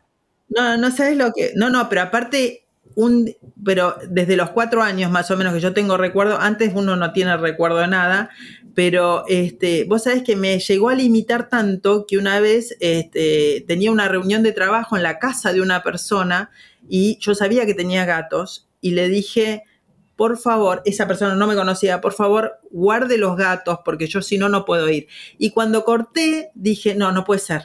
No, 0.49 0.79
no 0.79 0.91
sabes 0.91 1.19
lo 1.19 1.35
que. 1.35 1.53
No, 1.55 1.69
no, 1.69 1.91
pero 1.91 2.00
aparte, 2.00 2.65
un, 2.95 3.37
pero 3.62 3.95
desde 4.09 4.37
los 4.37 4.53
cuatro 4.53 4.81
años 4.81 5.11
más 5.11 5.31
o 5.31 5.37
menos 5.37 5.53
que 5.53 5.61
yo 5.61 5.75
tengo 5.75 5.99
recuerdo, 5.99 6.41
antes 6.41 6.73
uno 6.75 6.97
no 6.97 7.12
tiene 7.12 7.37
recuerdo 7.37 7.77
de 7.77 7.89
nada, 7.89 8.31
pero 8.75 9.25
este, 9.29 9.85
vos 9.85 10.05
sabés 10.05 10.23
que 10.23 10.35
me 10.35 10.59
llegó 10.61 10.89
a 10.89 10.95
limitar 10.95 11.50
tanto 11.50 12.07
que 12.09 12.17
una 12.17 12.41
vez 12.41 12.75
este, 12.81 13.67
tenía 13.69 13.93
una 13.93 14.09
reunión 14.09 14.43
de 14.43 14.53
trabajo 14.53 14.97
en 14.97 15.03
la 15.03 15.19
casa 15.19 15.53
de 15.53 15.61
una 15.61 15.83
persona 15.83 16.50
y 16.89 17.19
yo 17.21 17.35
sabía 17.35 17.67
que 17.67 17.75
tenía 17.75 18.07
gatos 18.07 18.70
y 18.81 18.93
le 18.93 19.09
dije, 19.09 19.65
por 20.21 20.37
favor, 20.37 20.83
esa 20.85 21.07
persona 21.07 21.35
no 21.35 21.47
me 21.47 21.55
conocía, 21.55 22.01
por 22.01 22.13
favor, 22.13 22.59
guarde 22.71 23.17
los 23.17 23.37
gatos 23.37 23.79
porque 23.85 24.07
yo 24.07 24.21
si 24.21 24.37
no, 24.37 24.51
no 24.51 24.67
puedo 24.67 24.91
ir. 24.91 25.07
Y 25.39 25.51
cuando 25.51 25.83
corté, 25.85 26.51
dije, 26.55 26.95
no, 26.95 27.11
no 27.11 27.25
puede 27.25 27.41
ser. 27.41 27.63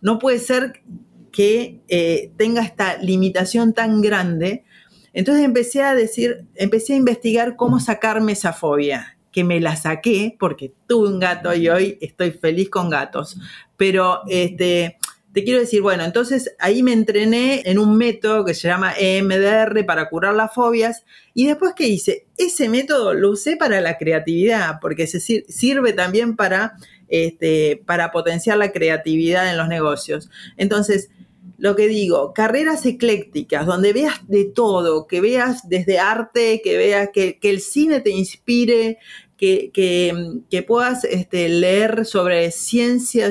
No 0.00 0.18
puede 0.18 0.38
ser 0.38 0.82
que 1.30 1.80
eh, 1.88 2.32
tenga 2.36 2.62
esta 2.62 2.96
limitación 2.98 3.74
tan 3.74 4.00
grande. 4.00 4.64
Entonces 5.12 5.44
empecé 5.44 5.82
a 5.82 5.94
decir, 5.94 6.46
empecé 6.54 6.94
a 6.94 6.96
investigar 6.96 7.56
cómo 7.56 7.80
sacarme 7.80 8.32
esa 8.32 8.52
fobia, 8.52 9.18
que 9.30 9.44
me 9.44 9.60
la 9.60 9.76
saqué 9.76 10.36
porque 10.40 10.72
tuve 10.86 11.08
un 11.08 11.20
gato 11.20 11.54
y 11.54 11.68
hoy 11.68 11.98
estoy 12.00 12.30
feliz 12.30 12.70
con 12.70 12.88
gatos. 12.88 13.36
Pero 13.76 14.20
este, 14.26 14.98
te 15.32 15.44
quiero 15.44 15.60
decir, 15.60 15.80
bueno, 15.80 16.04
entonces 16.04 16.54
ahí 16.58 16.82
me 16.82 16.92
entrené 16.92 17.62
en 17.64 17.78
un 17.78 17.96
método 17.96 18.44
que 18.44 18.54
se 18.54 18.66
llama 18.66 18.94
EMDR 18.98 19.86
para 19.86 20.08
curar 20.08 20.34
las 20.34 20.52
fobias. 20.52 21.04
Y 21.34 21.46
después, 21.46 21.72
¿qué 21.76 21.86
hice? 21.86 22.26
Ese 22.36 22.68
método 22.68 23.14
lo 23.14 23.30
usé 23.30 23.56
para 23.56 23.80
la 23.80 23.96
creatividad, 23.96 24.78
porque 24.80 25.06
se 25.06 25.20
sirve 25.20 25.92
también 25.92 26.34
para, 26.34 26.74
este, 27.08 27.80
para 27.86 28.10
potenciar 28.10 28.58
la 28.58 28.72
creatividad 28.72 29.48
en 29.50 29.56
los 29.56 29.68
negocios. 29.68 30.30
Entonces, 30.56 31.10
lo 31.58 31.76
que 31.76 31.86
digo, 31.86 32.32
carreras 32.34 32.84
eclécticas, 32.86 33.66
donde 33.66 33.92
veas 33.92 34.26
de 34.26 34.46
todo, 34.46 35.06
que 35.06 35.20
veas 35.20 35.68
desde 35.68 35.98
arte, 35.98 36.60
que 36.64 36.76
veas 36.76 37.10
que, 37.12 37.38
el 37.42 37.60
cine 37.60 38.00
te 38.00 38.10
inspire, 38.10 38.98
que, 39.36 39.70
que, 39.72 40.62
puedas 40.62 41.04
este, 41.04 41.48
leer 41.48 42.04
sobre 42.04 42.50
ciencia, 42.50 43.30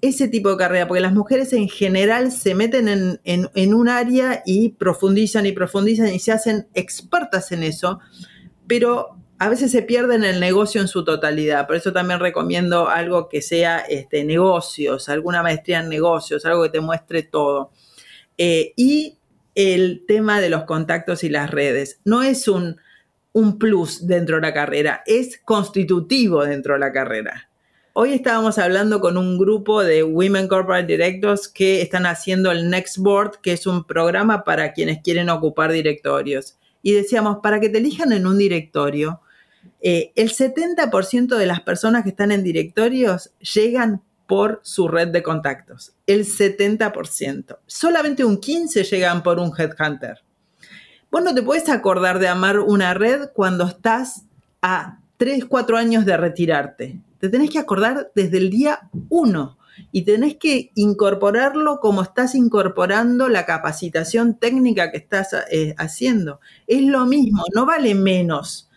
ese 0.00 0.28
tipo 0.28 0.50
de 0.50 0.56
carrera, 0.56 0.86
porque 0.86 1.00
las 1.00 1.12
mujeres 1.12 1.52
en 1.52 1.68
general 1.68 2.30
se 2.30 2.54
meten 2.54 2.88
en, 2.88 3.20
en, 3.24 3.74
un 3.74 3.88
área 3.88 4.42
y 4.46 4.70
profundizan 4.70 5.46
y 5.46 5.52
profundizan 5.52 6.08
y 6.14 6.18
se 6.18 6.32
hacen 6.32 6.68
expertas 6.74 7.52
en 7.52 7.62
eso, 7.62 8.00
pero 8.66 9.16
a 9.38 9.48
veces 9.48 9.70
se 9.70 9.82
pierden 9.82 10.24
el 10.24 10.40
negocio 10.40 10.80
en 10.80 10.88
su 10.88 11.04
totalidad. 11.04 11.66
Por 11.66 11.76
eso 11.76 11.92
también 11.92 12.20
recomiendo 12.20 12.88
algo 12.88 13.28
que 13.28 13.42
sea 13.42 13.78
este, 13.78 14.24
negocios, 14.24 15.08
alguna 15.08 15.42
maestría 15.42 15.80
en 15.80 15.88
negocios, 15.88 16.44
algo 16.44 16.64
que 16.64 16.70
te 16.70 16.80
muestre 16.80 17.22
todo. 17.22 17.70
Eh, 18.36 18.72
y 18.76 19.18
el 19.58 20.04
tema 20.06 20.40
de 20.40 20.50
los 20.50 20.64
contactos 20.64 21.24
y 21.24 21.28
las 21.28 21.50
redes. 21.50 22.00
No 22.04 22.22
es 22.22 22.46
un, 22.46 22.76
un 23.32 23.58
plus 23.58 24.06
dentro 24.06 24.36
de 24.36 24.42
la 24.42 24.54
carrera, 24.54 25.02
es 25.04 25.40
constitutivo 25.44 26.44
dentro 26.44 26.74
de 26.74 26.80
la 26.80 26.92
carrera. 26.92 27.48
Hoy 28.00 28.12
estábamos 28.12 28.58
hablando 28.58 29.00
con 29.00 29.16
un 29.16 29.38
grupo 29.38 29.82
de 29.82 30.04
Women 30.04 30.46
Corporate 30.46 30.86
Directors 30.86 31.48
que 31.48 31.82
están 31.82 32.06
haciendo 32.06 32.52
el 32.52 32.70
Next 32.70 32.98
Board, 32.98 33.40
que 33.40 33.52
es 33.52 33.66
un 33.66 33.82
programa 33.82 34.44
para 34.44 34.72
quienes 34.72 35.02
quieren 35.02 35.28
ocupar 35.28 35.72
directorios. 35.72 36.58
Y 36.80 36.92
decíamos, 36.92 37.38
para 37.42 37.58
que 37.58 37.68
te 37.68 37.78
elijan 37.78 38.12
en 38.12 38.28
un 38.28 38.38
directorio, 38.38 39.20
eh, 39.80 40.12
el 40.14 40.30
70% 40.30 41.36
de 41.36 41.46
las 41.46 41.62
personas 41.62 42.04
que 42.04 42.10
están 42.10 42.30
en 42.30 42.44
directorios 42.44 43.32
llegan 43.40 44.00
por 44.28 44.60
su 44.62 44.86
red 44.86 45.08
de 45.08 45.24
contactos. 45.24 45.96
El 46.06 46.24
70%. 46.24 47.58
Solamente 47.66 48.24
un 48.24 48.40
15% 48.40 48.88
llegan 48.88 49.24
por 49.24 49.40
un 49.40 49.52
headhunter. 49.58 50.22
Vos 51.10 51.24
no 51.24 51.34
te 51.34 51.42
puedes 51.42 51.68
acordar 51.68 52.20
de 52.20 52.28
amar 52.28 52.60
una 52.60 52.94
red 52.94 53.30
cuando 53.34 53.64
estás 53.66 54.22
a 54.62 55.00
3, 55.16 55.46
4 55.46 55.76
años 55.76 56.04
de 56.04 56.16
retirarte. 56.16 57.00
Te 57.18 57.28
tenés 57.28 57.50
que 57.50 57.58
acordar 57.58 58.12
desde 58.14 58.38
el 58.38 58.50
día 58.50 58.88
1 59.08 59.58
y 59.92 60.02
tenés 60.02 60.36
que 60.36 60.70
incorporarlo 60.74 61.80
como 61.80 62.02
estás 62.02 62.34
incorporando 62.34 63.28
la 63.28 63.46
capacitación 63.46 64.38
técnica 64.38 64.90
que 64.90 64.98
estás 64.98 65.34
eh, 65.50 65.74
haciendo. 65.78 66.40
Es 66.66 66.82
lo 66.82 67.06
mismo, 67.06 67.44
no 67.54 67.66
vale 67.66 67.94
menos 67.94 68.70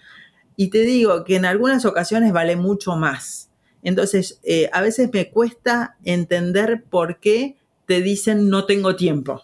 y 0.56 0.70
te 0.70 0.80
digo 0.82 1.24
que 1.24 1.36
en 1.38 1.46
algunas 1.46 1.86
ocasiones 1.86 2.34
vale 2.34 2.56
mucho 2.56 2.96
más. 2.96 3.50
Entonces, 3.84 4.40
eh, 4.44 4.70
a 4.74 4.82
veces 4.82 5.10
me 5.12 5.32
cuesta 5.32 5.98
entender 6.04 6.84
por 6.90 7.20
qué 7.20 7.58
te 7.88 8.02
dicen 8.02 8.50
no 8.50 8.66
tengo 8.66 8.96
tiempo. 8.96 9.42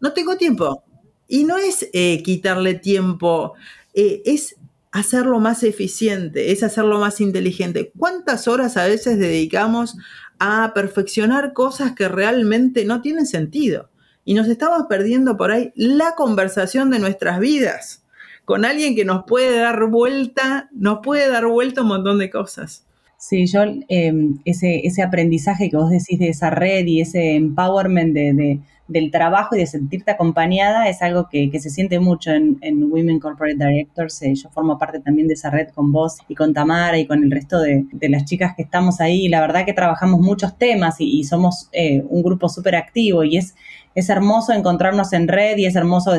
No 0.00 0.12
tengo 0.12 0.36
tiempo. 0.36 0.84
Y 1.28 1.44
no 1.44 1.56
es 1.56 1.88
eh, 1.92 2.22
quitarle 2.22 2.74
tiempo, 2.74 3.54
es 3.94 4.56
hacerlo 4.92 5.40
más 5.40 5.62
eficiente, 5.62 6.52
es 6.52 6.62
hacerlo 6.62 6.98
más 6.98 7.20
inteligente. 7.20 7.92
¿Cuántas 7.96 8.48
horas 8.48 8.76
a 8.76 8.86
veces 8.86 9.18
dedicamos 9.18 9.96
a 10.38 10.72
perfeccionar 10.74 11.52
cosas 11.52 11.92
que 11.92 12.08
realmente 12.08 12.84
no 12.84 13.00
tienen 13.00 13.26
sentido? 13.26 13.90
Y 14.24 14.34
nos 14.34 14.48
estamos 14.48 14.84
perdiendo 14.88 15.36
por 15.36 15.50
ahí 15.50 15.72
la 15.74 16.14
conversación 16.14 16.90
de 16.90 16.98
nuestras 16.98 17.40
vidas 17.40 18.04
con 18.48 18.64
alguien 18.64 18.96
que 18.96 19.04
nos 19.04 19.24
puede 19.24 19.58
dar 19.58 19.90
vuelta, 19.90 20.70
nos 20.72 21.00
puede 21.02 21.28
dar 21.28 21.46
vuelta 21.46 21.82
un 21.82 21.88
montón 21.88 22.18
de 22.18 22.30
cosas. 22.30 22.86
Sí, 23.18 23.46
yo 23.46 23.60
em, 23.88 24.38
ese, 24.46 24.86
ese 24.86 25.02
aprendizaje 25.02 25.68
que 25.68 25.76
vos 25.76 25.90
decís 25.90 26.18
de 26.18 26.30
esa 26.30 26.48
red 26.48 26.86
y 26.86 27.02
ese 27.02 27.34
empowerment 27.34 28.14
de, 28.14 28.60
del 28.88 29.10
trabajo 29.10 29.54
y 29.54 29.58
de 29.58 29.66
sentirte 29.66 30.10
acompañada 30.10 30.88
es 30.88 31.02
algo 31.02 31.28
que, 31.30 31.50
se 31.60 31.70
siente 31.70 32.00
mucho 32.00 32.32
en, 32.32 32.58
Women 32.90 33.20
Corporate 33.20 33.56
Directors. 33.56 34.22
Eh, 34.22 34.34
yo 34.34 34.48
formo 34.50 34.78
parte 34.78 35.00
también 35.00 35.28
de 35.28 35.34
esa 35.34 35.50
red 35.50 35.68
con 35.68 35.92
vos 35.92 36.18
y 36.26 36.34
con 36.34 36.54
Tamara 36.54 36.98
y 36.98 37.06
con 37.06 37.22
el 37.22 37.30
resto 37.30 37.60
de, 37.60 37.86
las 38.08 38.24
chicas 38.24 38.54
que 38.56 38.62
estamos 38.62 39.00
ahí. 39.00 39.28
la 39.28 39.40
verdad 39.40 39.64
que 39.64 39.74
trabajamos 39.74 40.20
muchos 40.20 40.56
temas 40.56 40.96
y, 40.98 41.24
somos 41.24 41.68
eh, 41.72 42.02
un 42.08 42.22
grupo 42.22 42.48
súper 42.48 42.74
activo 42.76 43.22
y 43.22 43.36
es, 43.36 43.54
es 43.94 44.08
hermoso 44.08 44.52
encontrarnos 44.52 45.12
en 45.12 45.28
red 45.28 45.58
y 45.58 45.66
es 45.66 45.76
hermoso 45.76 46.12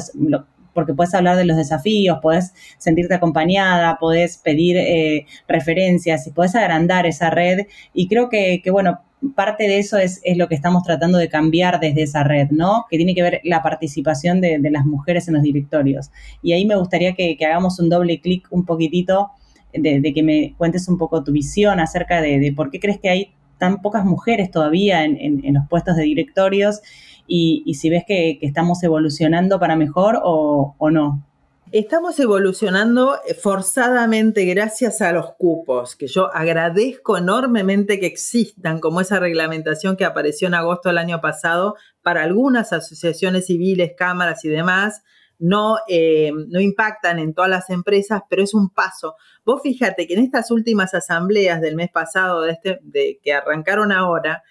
porque 0.73 0.93
puedes 0.93 1.13
hablar 1.13 1.35
de 1.35 1.45
los 1.45 1.57
desafíos, 1.57 2.19
puedes 2.21 2.53
sentirte 2.77 3.15
acompañada, 3.15 3.97
puedes 3.99 4.37
pedir 4.37 4.77
eh, 4.77 5.25
referencias 5.47 6.27
y 6.27 6.31
puedes 6.31 6.55
agrandar 6.55 7.05
esa 7.05 7.29
red. 7.29 7.67
Y 7.93 8.07
creo 8.07 8.29
que, 8.29 8.61
bueno, 8.71 9.01
parte 9.35 9.67
de 9.67 9.79
eso 9.79 9.97
es, 9.97 10.21
lo 10.35 10.47
que 10.47 10.55
estamos 10.55 10.83
tratando 10.83 11.17
de 11.17 11.29
cambiar 11.29 11.79
desde 11.79 12.03
esa 12.03 12.23
red, 12.23 12.49
¿no? 12.51 12.85
Que 12.89 12.97
tiene 12.97 13.15
que 13.15 13.21
ver 13.21 13.41
la 13.43 13.61
participación 13.61 14.41
de, 14.41 14.59
las 14.71 14.85
mujeres 14.85 15.27
en 15.27 15.35
los 15.35 15.43
directorios. 15.43 16.11
Y 16.41 16.53
ahí 16.53 16.65
me 16.65 16.75
gustaría 16.75 17.13
que, 17.13 17.37
hagamos 17.45 17.79
un 17.79 17.89
doble 17.89 18.21
clic 18.21 18.47
un 18.51 18.65
poquitito 18.65 19.31
de, 19.73 20.13
que 20.13 20.23
me 20.23 20.53
cuentes 20.57 20.87
un 20.87 20.97
poco 20.97 21.23
tu 21.23 21.31
visión 21.31 21.79
acerca 21.79 22.21
de, 22.21 22.53
por 22.55 22.71
qué 22.71 22.79
crees 22.79 22.99
que 22.99 23.09
hay 23.09 23.33
tan 23.57 23.81
pocas 23.81 24.05
mujeres 24.05 24.51
todavía 24.51 25.03
en 25.03 25.53
los 25.53 25.67
puestos 25.67 25.95
de 25.97 26.03
directorios 26.03 26.81
y, 27.29 27.73
si 27.75 27.89
ves 27.89 28.03
que, 28.05 28.39
estamos 28.41 28.83
evolucionando 28.83 29.59
para 29.59 29.75
mejor 29.75 30.19
o, 30.23 30.75
no. 30.91 31.23
Estamos 31.71 32.19
evolucionando 32.19 33.19
forzadamente 33.43 34.43
gracias 34.45 35.01
a 35.01 35.11
los 35.11 35.33
cupos, 35.33 35.95
que 35.95 36.07
yo 36.07 36.33
agradezco 36.33 37.15
enormemente 37.15 37.99
que 37.99 38.07
existan, 38.07 38.79
como 38.79 39.01
esa 39.01 39.19
reglamentación 39.19 39.95
que 39.95 40.03
apareció 40.03 40.47
en 40.47 40.55
agosto 40.55 40.89
del 40.89 40.97
año 40.97 41.21
pasado 41.21 41.75
para 42.01 42.23
algunas 42.23 42.73
asociaciones 42.73 43.45
civiles, 43.45 43.91
cámaras 43.95 44.43
y 44.45 44.49
demás. 44.49 45.03
No, 45.37 45.77
eh, 45.87 46.31
no 46.47 46.59
impactan 46.59 47.19
en 47.19 47.35
todas 47.35 47.51
las 47.51 47.69
empresas, 47.69 48.23
pero 48.27 48.41
es 48.41 48.55
un 48.55 48.71
paso. 48.71 49.15
Vos 49.45 49.61
fíjate 49.61 50.07
que 50.07 50.15
en 50.15 50.23
estas 50.23 50.49
últimas 50.49 50.95
asambleas 50.95 51.61
del 51.61 51.75
mes 51.75 51.91
pasado, 51.91 52.41
de 52.41 52.53
este, 52.53 52.79
de, 52.81 53.19
que 53.23 53.31
arrancaron 53.31 53.91
ahora, 53.91 54.41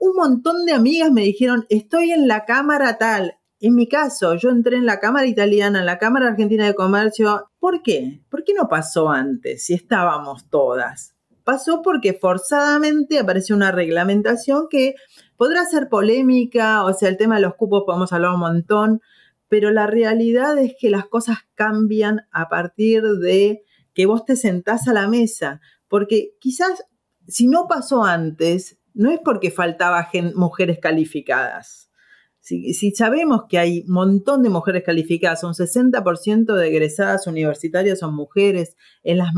un 0.00 0.16
montón 0.16 0.66
de 0.66 0.72
amigas 0.72 1.12
me 1.12 1.22
dijeron, 1.22 1.66
estoy 1.68 2.10
en 2.10 2.26
la 2.26 2.44
Cámara 2.44 2.98
tal. 2.98 3.37
En 3.60 3.74
mi 3.74 3.88
caso, 3.88 4.36
yo 4.36 4.50
entré 4.50 4.76
en 4.76 4.86
la 4.86 5.00
Cámara 5.00 5.26
Italiana, 5.26 5.80
en 5.80 5.86
la 5.86 5.98
Cámara 5.98 6.28
Argentina 6.28 6.64
de 6.64 6.76
Comercio. 6.76 7.50
¿Por 7.58 7.82
qué? 7.82 8.20
¿Por 8.30 8.44
qué 8.44 8.54
no 8.54 8.68
pasó 8.68 9.10
antes 9.10 9.64
si 9.64 9.74
estábamos 9.74 10.48
todas? 10.48 11.16
Pasó 11.42 11.82
porque 11.82 12.12
forzadamente 12.14 13.18
apareció 13.18 13.56
una 13.56 13.72
reglamentación 13.72 14.66
que 14.70 14.94
podrá 15.36 15.64
ser 15.64 15.88
polémica, 15.88 16.84
o 16.84 16.92
sea, 16.92 17.08
el 17.08 17.16
tema 17.16 17.36
de 17.36 17.42
los 17.42 17.56
cupos 17.56 17.82
podemos 17.84 18.12
hablar 18.12 18.34
un 18.34 18.40
montón, 18.40 19.00
pero 19.48 19.72
la 19.72 19.88
realidad 19.88 20.56
es 20.58 20.74
que 20.78 20.88
las 20.88 21.06
cosas 21.06 21.38
cambian 21.54 22.28
a 22.30 22.48
partir 22.48 23.02
de 23.02 23.64
que 23.92 24.06
vos 24.06 24.24
te 24.24 24.36
sentás 24.36 24.86
a 24.86 24.92
la 24.92 25.08
mesa, 25.08 25.60
porque 25.88 26.36
quizás 26.38 26.84
si 27.26 27.48
no 27.48 27.66
pasó 27.66 28.04
antes, 28.04 28.78
no 28.94 29.10
es 29.10 29.18
porque 29.24 29.50
faltaba 29.50 30.08
mujeres 30.34 30.78
calificadas, 30.80 31.90
Si, 32.40 32.92
sabemos 32.92 33.42
que 33.48 33.58
hay 33.58 33.84
un 33.86 33.92
montón 33.92 34.42
de 34.42 34.48
mujeres 34.48 34.82
calificadas, 34.84 35.44
un 35.44 35.52
60% 35.52 36.54
de 36.54 36.68
egresadas 36.68 37.26
universitarias 37.26 37.98
son 37.98 38.14
mujeres, 38.14 38.76
en 39.02 39.18
las, 39.18 39.32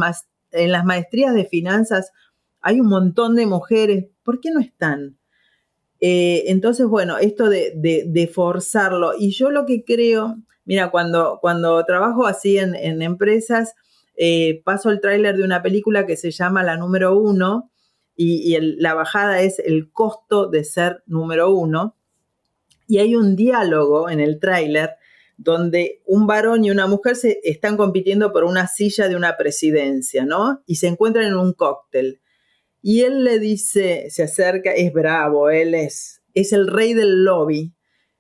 en 0.52 0.71
las 0.71 0.85
maestrías 0.85 1.35
de 1.35 1.45
finanzas 1.45 2.12
hay 2.61 2.80
un 2.80 2.88
montón 2.88 3.37
de 3.37 3.47
mujeres, 3.47 4.07
¿por 4.23 4.40
qué 4.40 4.50
no 4.50 4.61
están? 4.61 5.19
Eh, 6.00 6.45
entonces, 6.47 6.87
bueno, 6.87 7.19
esto 7.19 7.49
de, 7.49 8.30
forzarlo. 8.33 9.12
Y 9.19 9.33
yo 9.33 9.50
lo 9.50 9.66
que 9.66 9.85
creo, 9.85 10.37
mira, 10.64 10.90
cuando, 10.90 11.38
cuando 11.40 11.85
trabajo 11.85 12.26
así 12.26 12.59
en, 12.59 13.02
empresas, 13.02 13.75
eh, 14.16 14.62
paso 14.64 14.90
el 14.90 15.00
tráiler 15.00 15.37
de 15.37 15.45
una 15.45 15.62
película 15.62 16.07
que 16.07 16.16
se 16.16 16.30
llama 16.30 16.62
La 16.62 16.76
número 16.76 17.19
uno 17.19 17.71
y, 18.16 18.57
la 18.78 18.95
bajada 18.95 19.40
es 19.40 19.59
el 19.59 19.90
costo 19.92 20.49
de 20.49 20.64
ser 20.64 21.02
número 21.07 21.54
uno. 21.54 21.97
Y 22.90 22.99
hay 22.99 23.14
un 23.14 23.37
diálogo 23.37 24.11
en 24.11 24.18
el 24.18 24.40
tráiler 24.40 24.97
donde 25.37 26.02
un 26.06 26.26
varón 26.26 26.64
y 26.64 26.73
una 26.73 26.88
mujer 26.88 27.14
se 27.14 27.38
están 27.44 27.76
compitiendo 27.76 28.32
por 28.32 28.42
una 28.42 28.66
silla 28.66 29.09
de 29.09 29.14
una 29.14 29.37
presidencia, 29.37 30.25
¿no? 30.25 30.64
Y 30.66 30.75
se 30.75 30.88
encuentran 30.88 31.26
en 31.26 31.37
un 31.37 31.52
cóctel. 31.52 32.20
Y 32.82 33.02
él 33.02 33.23
le 33.23 33.38
dice, 33.38 34.11
se 34.11 34.25
acerca, 34.25 34.73
es 34.73 34.92
bravo, 34.92 35.50
él 35.50 35.76
es, 35.76 36.20
es 36.35 36.52
el 36.52 36.66
rey 36.66 36.92
del 36.92 37.23
lobby. 37.23 37.76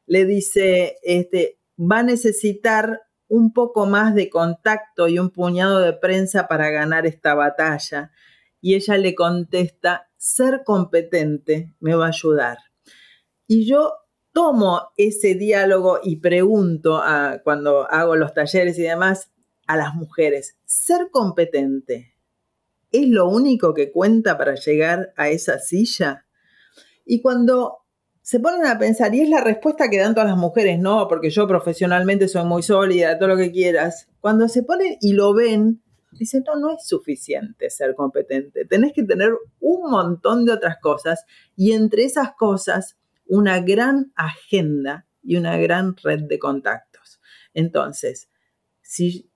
Le 0.06 0.24
dice, 0.24 0.98
este, 1.02 1.58
va 1.76 1.98
a 1.98 2.04
necesitar 2.04 3.00
un 3.26 3.52
poco 3.52 3.86
más 3.86 4.14
de 4.14 4.30
contacto 4.30 5.08
y 5.08 5.18
un 5.18 5.30
puñado 5.30 5.80
de 5.80 5.94
prensa 5.94 6.46
para 6.46 6.70
ganar 6.70 7.08
esta 7.08 7.34
batalla. 7.34 8.12
Y 8.60 8.76
ella 8.76 8.96
le 8.98 9.16
contesta, 9.16 10.08
ser 10.16 10.62
competente 10.64 11.74
me 11.80 11.96
va 11.96 12.04
a 12.04 12.10
ayudar. 12.10 12.58
Y 13.48 13.66
yo 13.66 13.94
tomo 14.32 14.92
ese 14.96 15.34
diálogo 15.34 16.00
y 16.02 16.16
pregunto 16.16 16.96
a, 16.96 17.40
cuando 17.42 17.90
hago 17.90 18.16
los 18.16 18.34
talleres 18.34 18.78
y 18.78 18.82
demás 18.82 19.30
a 19.66 19.76
las 19.76 19.94
mujeres, 19.94 20.56
ser 20.64 21.10
competente 21.10 22.14
es 22.92 23.08
lo 23.08 23.28
único 23.28 23.74
que 23.74 23.92
cuenta 23.92 24.36
para 24.36 24.54
llegar 24.54 25.12
a 25.16 25.28
esa 25.28 25.58
silla? 25.58 26.26
Y 27.04 27.20
cuando 27.20 27.78
se 28.22 28.40
ponen 28.40 28.66
a 28.66 28.78
pensar, 28.78 29.14
y 29.14 29.20
es 29.20 29.28
la 29.28 29.40
respuesta 29.40 29.88
que 29.88 29.98
dan 29.98 30.14
todas 30.14 30.28
las 30.28 30.38
mujeres, 30.38 30.78
no, 30.78 31.08
porque 31.08 31.30
yo 31.30 31.48
profesionalmente 31.48 32.28
soy 32.28 32.44
muy 32.44 32.62
sólida, 32.62 33.18
todo 33.18 33.30
lo 33.30 33.36
que 33.36 33.50
quieras, 33.50 34.08
cuando 34.20 34.48
se 34.48 34.62
ponen 34.62 34.96
y 35.00 35.12
lo 35.14 35.34
ven, 35.34 35.82
dicen, 36.12 36.44
no, 36.46 36.56
no 36.56 36.70
es 36.72 36.86
suficiente 36.86 37.70
ser 37.70 37.94
competente, 37.94 38.64
tenés 38.66 38.92
que 38.92 39.02
tener 39.02 39.30
un 39.60 39.90
montón 39.90 40.44
de 40.44 40.52
otras 40.52 40.76
cosas 40.80 41.24
y 41.56 41.72
entre 41.72 42.04
esas 42.04 42.34
cosas 42.34 42.98
una 43.30 43.60
gran 43.60 44.12
agenda 44.16 45.06
y 45.22 45.36
una 45.36 45.56
gran 45.56 45.96
red 46.02 46.24
de 46.24 46.38
contactos. 46.40 47.20
Entonces, 47.54 48.28
si, 48.82 49.30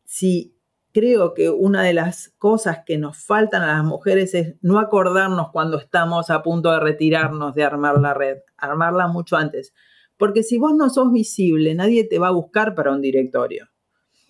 creo 0.92 1.32
que 1.32 1.50
una 1.50 1.82
de 1.82 1.94
las 1.94 2.34
cosas 2.38 2.80
que 2.84 2.98
nos 2.98 3.24
faltan 3.24 3.62
a 3.62 3.76
las 3.76 3.84
mujeres 3.84 4.34
es 4.34 4.56
no 4.62 4.80
acordarnos 4.80 5.50
cuando 5.52 5.78
estamos 5.78 6.28
a 6.30 6.42
punto 6.42 6.72
de 6.72 6.80
retirarnos 6.80 7.54
de 7.54 7.62
armar 7.62 8.00
la 8.00 8.14
red, 8.14 8.38
armarla 8.56 9.06
mucho 9.06 9.36
antes. 9.36 9.72
Porque 10.16 10.42
si 10.42 10.58
vos 10.58 10.74
no 10.74 10.90
sos 10.90 11.12
visible, 11.12 11.74
nadie 11.74 12.04
te 12.04 12.18
va 12.18 12.28
a 12.28 12.32
buscar 12.32 12.74
para 12.74 12.92
un 12.92 13.00
directorio. 13.00 13.68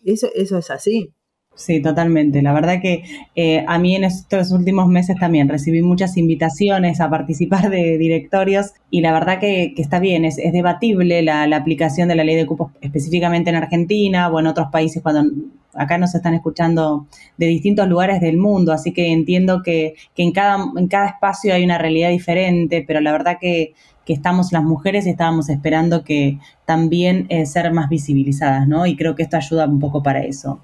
Eso, 0.04 0.28
eso 0.35 0.59
es 0.59 0.71
así. 0.71 1.14
Sí, 1.56 1.80
totalmente. 1.80 2.42
La 2.42 2.52
verdad 2.52 2.80
que 2.82 3.04
eh, 3.37 3.64
a 3.68 3.78
mí 3.78 3.94
en 3.94 4.02
estos 4.04 4.50
últimos 4.50 4.88
meses 4.88 5.16
también 5.16 5.49
recibí 5.49 5.82
muchas 5.82 6.16
invitaciones 6.16 7.00
a 7.00 7.08
participar 7.08 7.70
de 7.70 7.96
directorios 7.96 8.73
y 8.90 9.02
la 9.02 9.12
verdad 9.12 9.38
que, 9.38 9.73
está 9.76 10.00
bien, 10.00 10.25
es, 10.25 10.37
debatible 10.37 11.23
la, 11.23 11.44
aplicación 11.54 12.08
de 12.08 12.16
la 12.16 12.25
ley 12.25 12.34
de 12.34 12.46
cupos 12.46 12.73
específicamente 12.80 13.50
en 13.50 13.56
Argentina 13.56 14.28
o 14.28 14.40
en 14.40 14.49
otros 14.49 14.68
países 14.73 15.00
cuando 15.02 15.30
acá 15.75 15.96
nos 15.99 16.14
están 16.14 16.34
escuchando 16.34 17.06
de 17.37 17.46
distintos 17.46 17.88
lugares 17.88 18.20
del 18.20 18.37
mundo, 18.37 18.73
así 18.73 18.92
que 18.92 19.12
entiendo 19.12 19.62
que, 19.62 19.94
en, 20.16 20.33
cada, 20.33 20.64
en 20.76 20.88
cada 20.88 21.07
espacio 21.07 21.55
hay 21.55 21.64
una 21.64 21.79
realidad 21.79 22.11
diferente, 22.11 22.85
pero 22.87 23.00
la 23.00 23.12
verdad 23.12 23.38
que, 23.40 23.74
estamos 24.07 24.52
las 24.52 24.62
mujeres 24.62 25.07
y 25.07 25.11
estábamos 25.11 25.48
esperando 25.48 26.05
que 26.05 26.38
también 26.66 27.24
eh, 27.31 27.46
ser 27.46 27.72
más 27.72 27.88
visibilizadas, 27.88 28.68
¿no? 28.68 28.85
Y 28.85 28.96
creo 28.96 29.14
que 29.14 29.22
esto 29.22 29.38
ayuda 29.38 29.66
un 29.66 29.81
poco 29.81 30.02
para 30.02 30.22
eso. 30.24 30.61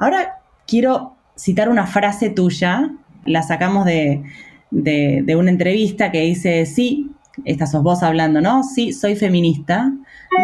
Ahora 0.00 0.40
quiero 0.66 1.14
citar 1.36 1.68
una 1.68 1.86
frase 1.86 2.30
tuya, 2.30 2.90
la 3.26 3.42
sacamos 3.42 3.84
de, 3.84 4.22
de, 4.70 5.36
una 5.36 5.50
entrevista 5.50 6.10
que 6.10 6.22
dice, 6.22 6.64
sí, 6.64 7.10
esta 7.44 7.66
sos 7.66 7.82
vos 7.82 8.02
hablando, 8.02 8.40
¿no? 8.40 8.62
Sí, 8.64 8.94
soy 8.94 9.14
feminista, 9.14 9.92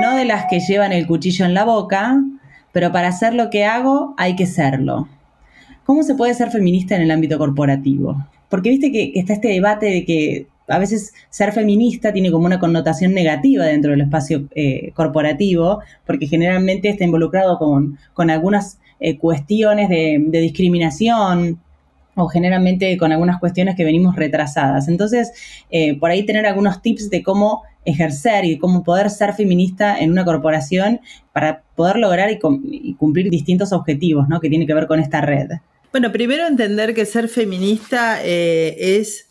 no 0.03 0.15
de 0.15 0.27
las 0.27 0.45
que 0.51 0.61
llevan 0.61 0.93
el 0.93 1.07
cuchillo 1.07 1.47
en 1.47 1.55
la 1.55 1.65
boca, 1.65 2.23
pero 2.73 2.93
para 2.93 3.09
hacer 3.09 3.33
lo 3.33 3.49
que 3.49 3.65
hago 3.65 4.15
hay 4.19 4.37
que 4.37 4.45
serlo. 4.45 5.09
¿Cómo 5.85 6.03
se 6.03 6.15
puede 6.15 6.35
ser 6.35 6.51
feminista 6.51 6.95
en 6.95 7.01
el 7.01 7.11
ámbito 7.11 7.39
corporativo? 7.39 8.27
Porque 8.51 8.69
viste 8.69 8.93
que, 8.93 9.13
está 9.15 9.33
este 9.33 9.49
debate 9.49 9.87
de 9.87 10.05
que 10.05 10.47
a 10.69 10.79
veces 10.79 11.15
ser 11.31 11.53
feminista 11.53 12.13
tiene 12.13 12.31
como 12.31 12.45
una 12.45 12.59
connotación 12.59 13.15
negativa 13.15 13.65
dentro 13.65 13.93
del 13.93 14.03
espacio 14.03 14.49
eh, 14.55 14.91
corporativo, 14.95 15.81
porque 16.05 16.27
generalmente 16.27 16.89
está 16.89 17.05
involucrado 17.05 17.59
con, 17.59 18.31
algunas 18.31 18.79
eh, 18.99 19.19
cuestiones 19.19 19.89
de, 19.91 20.41
discriminación 20.41 21.61
o 22.15 22.29
generalmente 22.29 22.97
con 22.97 23.13
algunas 23.13 23.39
cuestiones 23.39 23.77
que 23.77 23.85
venimos 23.85 24.17
retrasadas. 24.17 24.89
Entonces, 24.89 25.33
eh, 25.71 25.99
por 25.99 26.11
ahí 26.11 26.25
tener 26.25 26.47
algunos 26.47 26.81
tips 26.81 27.11
de 27.11 27.23
cómo 27.23 27.63
ejercer 27.85 28.47
y 28.47 28.59
cómo 28.59 28.83
poder 28.83 29.11
ser 29.11 29.35
feminista 29.35 29.99
en 29.99 30.11
una 30.11 30.25
corporación 30.25 31.01
para 31.33 31.63
poder 31.75 31.97
lograr 31.97 32.31
y, 32.31 32.39
cumplir 32.95 33.29
distintos 33.31 33.73
objetivos 33.73 34.29
¿no? 34.29 34.41
que 34.41 34.49
tiene 34.49 34.67
que 34.67 34.73
ver 34.73 34.87
con 34.87 34.99
esta 34.99 35.21
red. 35.21 35.51
Bueno, 35.93 36.11
primero 36.11 36.47
entender 36.47 36.95
que 36.95 37.05
ser 37.05 37.29
feminista 37.29 38.25
eh, 38.25 38.99
es 38.99 39.29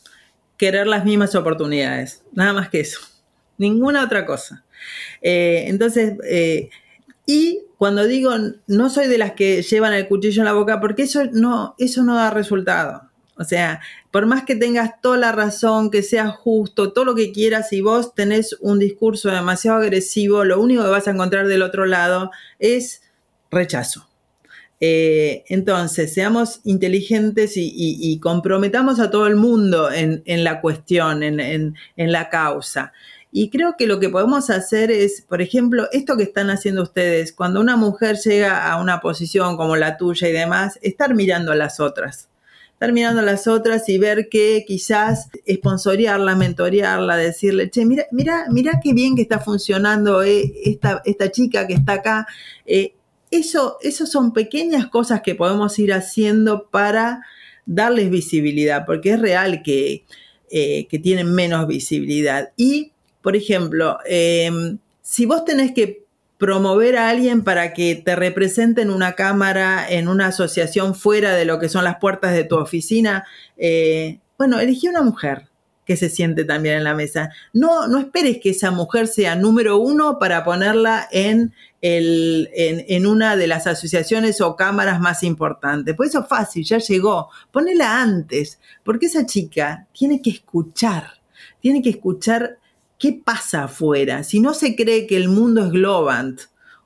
querer 0.58 0.86
las 0.86 1.06
mismas 1.06 1.34
oportunidades, 1.34 2.24
nada 2.34 2.54
más 2.54 2.70
que 2.70 2.82
eso, 2.82 3.00
ninguna 3.58 4.04
otra 4.04 4.26
cosa. 4.26 4.64
Entonces, 5.22 6.14
y 7.26 7.65
cuando 7.78 8.06
digo 8.06 8.32
no 8.68 8.90
soy 8.90 9.08
de 9.08 9.18
las 9.18 9.34
que 9.34 9.62
llevan 9.62 9.94
el 9.94 10.08
cuchillo 10.08 10.42
en 10.42 10.46
la 10.46 10.54
boca, 10.54 10.80
porque 10.80 11.04
eso 11.04 11.24
no, 11.32 11.76
eso 11.78 12.04
no 12.04 12.16
da 12.16 12.30
resultado. 12.30 13.10
O 13.38 13.44
sea, 13.44 13.82
por 14.12 14.26
más 14.28 14.44
que 14.46 14.56
tengas 14.56 15.02
toda 15.02 15.18
la 15.18 15.34
razón, 15.34 15.92
que 15.92 16.04
sea 16.04 16.30
justo, 16.30 16.94
todo 16.94 17.04
lo 17.04 17.16
que 17.16 17.34
quieras, 17.34 17.70
si 17.70 17.82
vos 17.82 18.16
tenés 18.16 18.56
un 18.62 18.80
discurso 18.80 19.30
demasiado 19.30 19.78
agresivo, 19.80 20.46
lo 20.46 20.62
único 20.62 20.84
que 20.84 20.90
vas 20.90 21.08
a 21.08 21.12
encontrar 21.12 21.48
del 21.48 21.62
otro 21.62 21.86
lado 21.86 22.32
es 22.60 23.02
rechazo. 23.52 24.08
Eh, 24.80 25.44
entonces, 25.48 26.14
seamos 26.14 26.62
inteligentes 26.64 27.54
y, 27.56 28.20
comprometamos 28.22 29.00
a 29.00 29.10
todo 29.10 29.28
el 29.28 29.36
mundo 29.36 29.90
en, 29.92 30.44
la 30.44 30.62
cuestión, 30.62 31.24
en, 31.24 31.40
en, 31.40 32.12
la 32.12 32.30
causa. 32.30 32.94
Y 33.38 33.50
creo 33.50 33.76
que 33.78 33.86
lo 33.86 34.00
que 34.00 34.08
podemos 34.08 34.50
hacer 34.50 34.92
es, 34.92 35.22
por 35.28 35.42
ejemplo, 35.42 35.90
esto 35.92 36.16
que 36.16 36.24
están 36.24 36.50
haciendo 36.50 36.84
ustedes, 36.84 37.34
cuando 37.34 37.60
una 37.60 37.76
mujer 37.76 38.16
llega 38.16 38.72
a 38.72 38.82
una 38.82 39.02
posición 39.02 39.58
como 39.58 39.76
la 39.76 39.98
tuya 39.98 40.30
y 40.30 40.32
demás, 40.32 40.80
estar 40.82 41.14
mirando 41.14 41.52
a 41.52 41.56
las 41.56 41.82
otras 41.82 42.30
estar 42.72 42.94
mirando 42.94 43.22
las 43.22 43.48
otras 43.48 43.88
y 43.90 43.98
ver 43.98 44.28
que 44.30 44.64
quizás 44.66 45.30
esponsorearla, 45.46 46.36
mentorearla, 46.36 47.16
decirle, 47.18 47.70
che, 47.70 47.86
mira, 47.86 48.06
mira, 48.12 48.46
mira 48.50 48.80
qué 48.82 48.94
bien 48.94 49.16
que 49.18 49.22
está 49.22 49.40
funcionando 49.40 50.24
eh, 50.24 50.54
esta, 50.64 51.02
esta, 51.06 51.30
chica 51.32 51.68
que 51.68 51.74
está 51.74 51.94
acá. 51.94 52.28
Eh, 52.66 52.94
eso, 53.32 53.78
eso 53.82 54.06
son 54.06 54.32
pequeñas 54.32 54.88
cosas 54.88 55.22
que 55.22 55.36
podemos 55.36 55.78
ir 55.80 55.94
haciendo 55.94 56.70
para 56.70 57.22
darles 57.66 58.10
visibilidad, 58.10 58.86
porque 58.86 59.12
es 59.12 59.20
real 59.20 59.62
que, 59.62 60.06
eh, 60.52 60.88
que 60.88 61.00
tienen 61.00 61.34
menos 61.34 61.68
visibilidad. 61.68 62.52
Y, 62.58 62.94
por 63.26 63.36
ejemplo, 63.36 63.98
si 65.02 65.26
vos 65.26 65.46
tenés 65.46 65.72
que 65.72 66.06
promover 66.38 66.96
a 66.96 67.10
alguien 67.10 67.44
para 67.44 67.74
que 67.74 67.96
te 67.96 68.16
represente 68.16 68.84
en 68.84 68.92
una 68.92 69.14
cámara, 69.14 69.90
en 69.90 70.08
una 70.08 70.28
asociación 70.28 70.94
fuera 70.94 71.34
de 71.34 71.44
lo 71.44 71.58
que 71.58 71.68
son 71.68 71.84
las 71.84 71.98
puertas 71.98 72.34
de 72.34 72.44
tu 72.44 72.56
oficina, 72.56 73.26
eh, 73.58 74.20
bueno, 74.38 74.60
elegí 74.60 74.88
una 74.88 75.02
mujer 75.02 75.48
que 75.88 75.98
se 75.98 76.08
siente 76.08 76.46
también 76.46 76.76
en 76.76 76.84
la 76.84 76.94
mesa. 76.94 77.32
No, 77.52 77.88
no 77.88 77.98
esperes 77.98 78.38
que 78.40 78.52
esa 78.52 78.70
mujer 78.70 79.08
sea 79.08 79.36
número 79.36 79.80
uno 79.80 80.20
para 80.20 80.44
ponerla 80.44 81.08
en, 81.12 81.52
el, 81.82 82.52
en, 82.54 83.08
una 83.08 83.36
de 83.36 83.48
las 83.48 83.66
asociaciones 83.66 84.40
o 84.40 84.56
cámaras 84.56 85.00
más 85.00 85.24
importantes. 85.24 85.96
Pues 85.96 86.10
eso 86.12 86.20
es 86.22 86.28
fácil, 86.28 86.64
ya 86.64 86.78
llegó. 86.78 87.32
Ponela 87.52 88.04
antes, 88.04 88.60
porque 88.84 89.08
esa 89.08 89.26
chica 89.26 89.88
tiene 89.98 90.22
que 90.22 90.30
escuchar, 90.30 91.08
tiene 91.60 91.82
que 91.82 91.90
escuchar 91.90 92.60
¿qué 93.06 93.22
pasa 93.24 93.66
afuera? 93.66 94.24
Si 94.24 94.40
no 94.40 94.56
se 94.56 94.76
cree 94.76 95.06
que 95.06 95.16
el 95.16 95.30
mundo 95.30 95.64
es 95.64 95.70
globant 95.70 96.42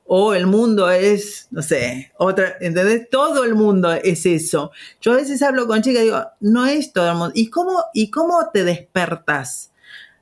o 0.05 0.33
el 0.33 0.47
mundo 0.47 0.91
es, 0.91 1.47
no 1.49 1.61
sé, 1.61 2.11
otra, 2.17 2.57
¿entendés? 2.59 3.09
Todo 3.09 3.45
el 3.45 3.55
mundo 3.55 3.93
es 3.93 4.25
eso. 4.25 4.71
Yo 4.99 5.13
a 5.13 5.15
veces 5.15 5.41
hablo 5.41 5.65
con 5.65 5.81
chicas 5.81 6.01
y 6.01 6.05
digo, 6.05 6.25
no 6.41 6.65
es 6.65 6.91
todo 6.91 7.09
el 7.09 7.15
mundo. 7.15 7.31
¿Y 7.35 7.49
cómo, 7.49 7.85
y 7.93 8.11
cómo 8.11 8.49
te 8.51 8.65
despertas? 8.65 9.71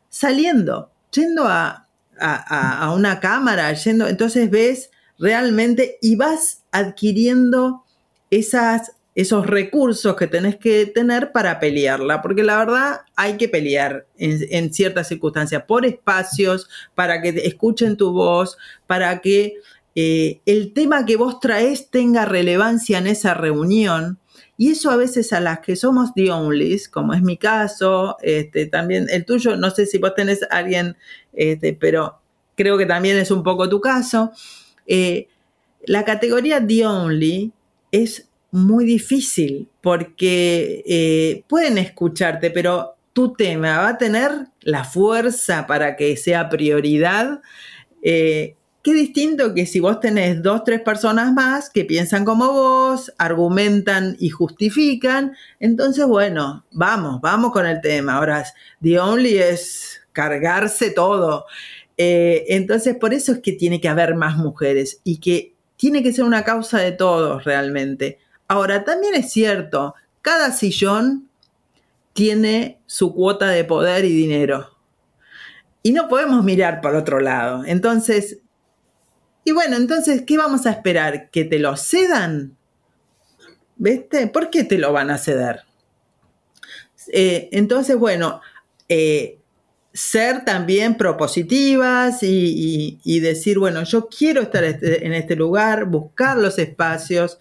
Saliendo, 0.08 0.92
yendo 1.12 1.46
a, 1.46 1.88
a, 2.20 2.94
una 2.94 3.20
cámara, 3.20 3.74
yendo, 3.74 4.08
entonces 4.08 4.52
ves 4.52 4.92
realmente 5.18 5.98
y 6.00 6.16
vas 6.16 6.62
adquiriendo 6.72 7.86
esas, 8.30 8.92
esos 9.18 9.48
recursos 9.48 10.16
que 10.16 10.28
tenés 10.28 10.58
que 10.58 10.86
tener 10.86 11.32
para 11.32 11.60
pelearla, 11.60 12.22
porque 12.22 12.44
la 12.44 12.60
verdad 12.60 13.02
hay 13.16 13.36
que 13.36 13.50
pelear 13.50 14.06
en, 14.16 14.72
ciertas 14.72 15.08
circunstancias, 15.08 15.64
por 15.68 15.88
espacios, 15.88 16.70
para 16.94 17.20
que 17.20 17.30
escuchen 17.30 17.98
tu 17.98 18.12
voz, 18.12 18.60
para 18.86 19.20
que 19.20 19.56
eh, 19.96 20.40
el 20.46 20.72
tema 20.72 21.04
que 21.04 21.16
vos 21.16 21.40
traes 21.40 21.90
tenga 21.90 22.26
relevancia 22.26 23.00
en 23.00 23.08
esa 23.08 23.34
reunión. 23.34 24.20
Y 24.56 24.70
eso 24.70 24.92
a 24.92 24.98
veces 24.98 25.34
a 25.34 25.40
las 25.40 25.62
que 25.62 25.76
somos 25.76 26.14
the 26.14 26.30
onlys, 26.30 26.88
como 26.88 27.16
es 27.16 27.24
mi 27.24 27.38
caso, 27.38 28.18
este, 28.22 28.68
también 28.68 29.08
el 29.10 29.26
tuyo, 29.26 29.58
no 29.58 29.72
sé 29.72 29.88
si 29.88 29.98
vos 29.98 30.14
tenés 30.14 30.44
a 30.44 30.58
alguien, 30.58 30.96
este, 31.34 31.74
pero 31.74 32.20
creo 32.54 32.78
que 32.78 32.86
también 32.86 33.18
es 33.18 33.32
un 33.32 33.42
poco 33.42 33.68
tu 33.68 33.82
caso. 33.82 34.32
Eh, 34.86 35.28
la 35.88 36.06
categoría 36.06 36.64
the 36.64 36.86
only 36.86 37.52
es 37.92 38.27
muy 38.52 38.86
difícil 38.86 39.70
porque 39.82 40.84
eh, 40.86 41.44
pueden 41.48 41.78
escucharte, 41.78 42.52
pero 42.52 42.96
tu 43.14 43.34
tema 43.34 43.80
va 43.80 43.90
a 43.90 43.98
tener 43.98 44.32
la 44.62 44.84
fuerza 44.84 45.68
para 45.68 45.96
que 45.96 46.16
sea 46.18 46.50
prioridad. 46.50 47.42
Eh, 48.02 48.56
Qué 48.88 48.94
distinto 48.94 49.54
que 49.54 49.66
si 49.66 49.82
vos 49.82 50.00
tenés 50.00 50.42
dos, 50.42 50.64
tres 50.64 50.80
personas 50.80 51.34
más 51.34 51.70
que 51.70 51.84
piensan 51.84 52.24
como 52.24 52.54
vos, 52.54 53.12
argumentan 53.18 54.16
y 54.18 54.30
justifican, 54.30 55.36
entonces 55.60 56.06
bueno, 56.06 56.64
vamos, 56.72 57.20
vamos 57.20 57.52
con 57.52 57.66
el 57.66 57.82
tema. 57.82 58.16
Ahora, 58.16 58.46
the 58.82 58.98
only 58.98 59.40
es 59.40 60.00
cargarse 60.14 60.92
todo. 60.92 61.48
Eh, 61.98 62.46
entonces, 62.48 62.96
por 62.96 63.14
eso 63.14 63.34
es 63.34 63.40
que 63.40 63.52
tiene 63.52 63.82
que 63.82 63.90
haber 63.90 64.16
más 64.16 64.38
mujeres 64.38 65.02
y 65.04 65.18
que 65.18 65.54
tiene 65.76 66.02
que 66.02 66.14
ser 66.14 66.24
una 66.24 66.46
causa 66.46 66.80
de 66.80 66.94
todos 66.94 67.44
realmente. 67.44 68.20
Ahora, 68.48 68.84
también 68.84 69.16
es 69.16 69.32
cierto, 69.32 69.96
cada 70.22 70.52
sillón 70.52 71.30
tiene 72.14 72.80
su 72.86 73.14
cuota 73.14 73.50
de 73.50 73.64
poder 73.64 74.06
y 74.06 74.14
dinero. 74.14 74.76
Y 75.84 75.92
no 75.92 76.08
podemos 76.08 76.44
mirar 76.44 76.82
por 76.82 76.96
otro 76.96 77.20
lado. 77.20 77.64
Entonces, 77.66 78.40
y 79.44 79.52
bueno, 79.52 79.78
entonces, 79.78 80.24
¿qué 80.24 80.38
vamos 80.38 80.66
a 80.66 80.72
esperar? 80.72 81.30
¿Que 81.30 81.46
te 81.46 81.60
lo 81.60 81.78
cedan? 81.78 82.58
¿Viste? 83.78 84.28
¿Por 84.28 84.50
qué 84.50 84.66
te 84.66 84.78
lo 84.78 84.92
van 84.92 85.10
a 85.10 85.18
ceder? 85.18 85.62
Eh, 87.14 87.48
entonces, 87.54 87.96
bueno, 87.96 88.42
eh, 88.90 89.40
ser 89.94 90.44
también 90.44 90.98
propositivas 90.98 92.20
y, 92.22 93.20
decir, 93.22 93.58
bueno, 93.58 93.84
yo 93.84 94.10
quiero 94.10 94.42
estar 94.42 94.64
este, 94.64 95.06
en 95.06 95.14
este 95.14 95.36
lugar, 95.36 95.86
buscar 95.86 96.38
los 96.38 96.60
espacios. 96.60 97.40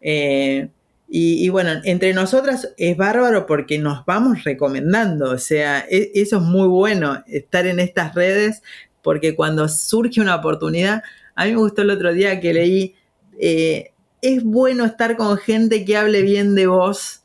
Eh, 0.00 0.68
y, 1.10 1.48
bueno, 1.48 1.70
entre 1.84 2.12
nosotras 2.12 2.74
es 2.76 2.96
bárbaro 2.96 3.46
porque 3.46 3.78
nos 3.78 4.04
vamos 4.04 4.44
recomendando, 4.44 5.30
o 5.30 5.38
sea, 5.38 5.86
e, 5.88 6.12
eso 6.14 6.36
es 6.36 6.42
muy 6.42 6.68
bueno, 6.68 7.24
estar 7.26 7.66
en 7.66 7.80
estas 7.80 8.14
redes, 8.14 8.62
porque 9.02 9.34
cuando 9.34 9.68
surge 9.68 10.20
una 10.20 10.36
oportunidad, 10.36 11.02
a 11.34 11.46
mí 11.46 11.52
me 11.52 11.58
gustó 11.58 11.80
el 11.80 11.90
otro 11.90 12.12
día 12.12 12.40
que 12.40 12.52
leí, 12.52 12.94
eh, 13.40 13.92
es 14.20 14.44
bueno 14.44 14.84
estar 14.84 15.16
con 15.16 15.38
gente 15.38 15.84
que 15.86 15.96
hable 15.96 16.20
bien 16.20 16.54
de 16.54 16.66
vos 16.66 17.22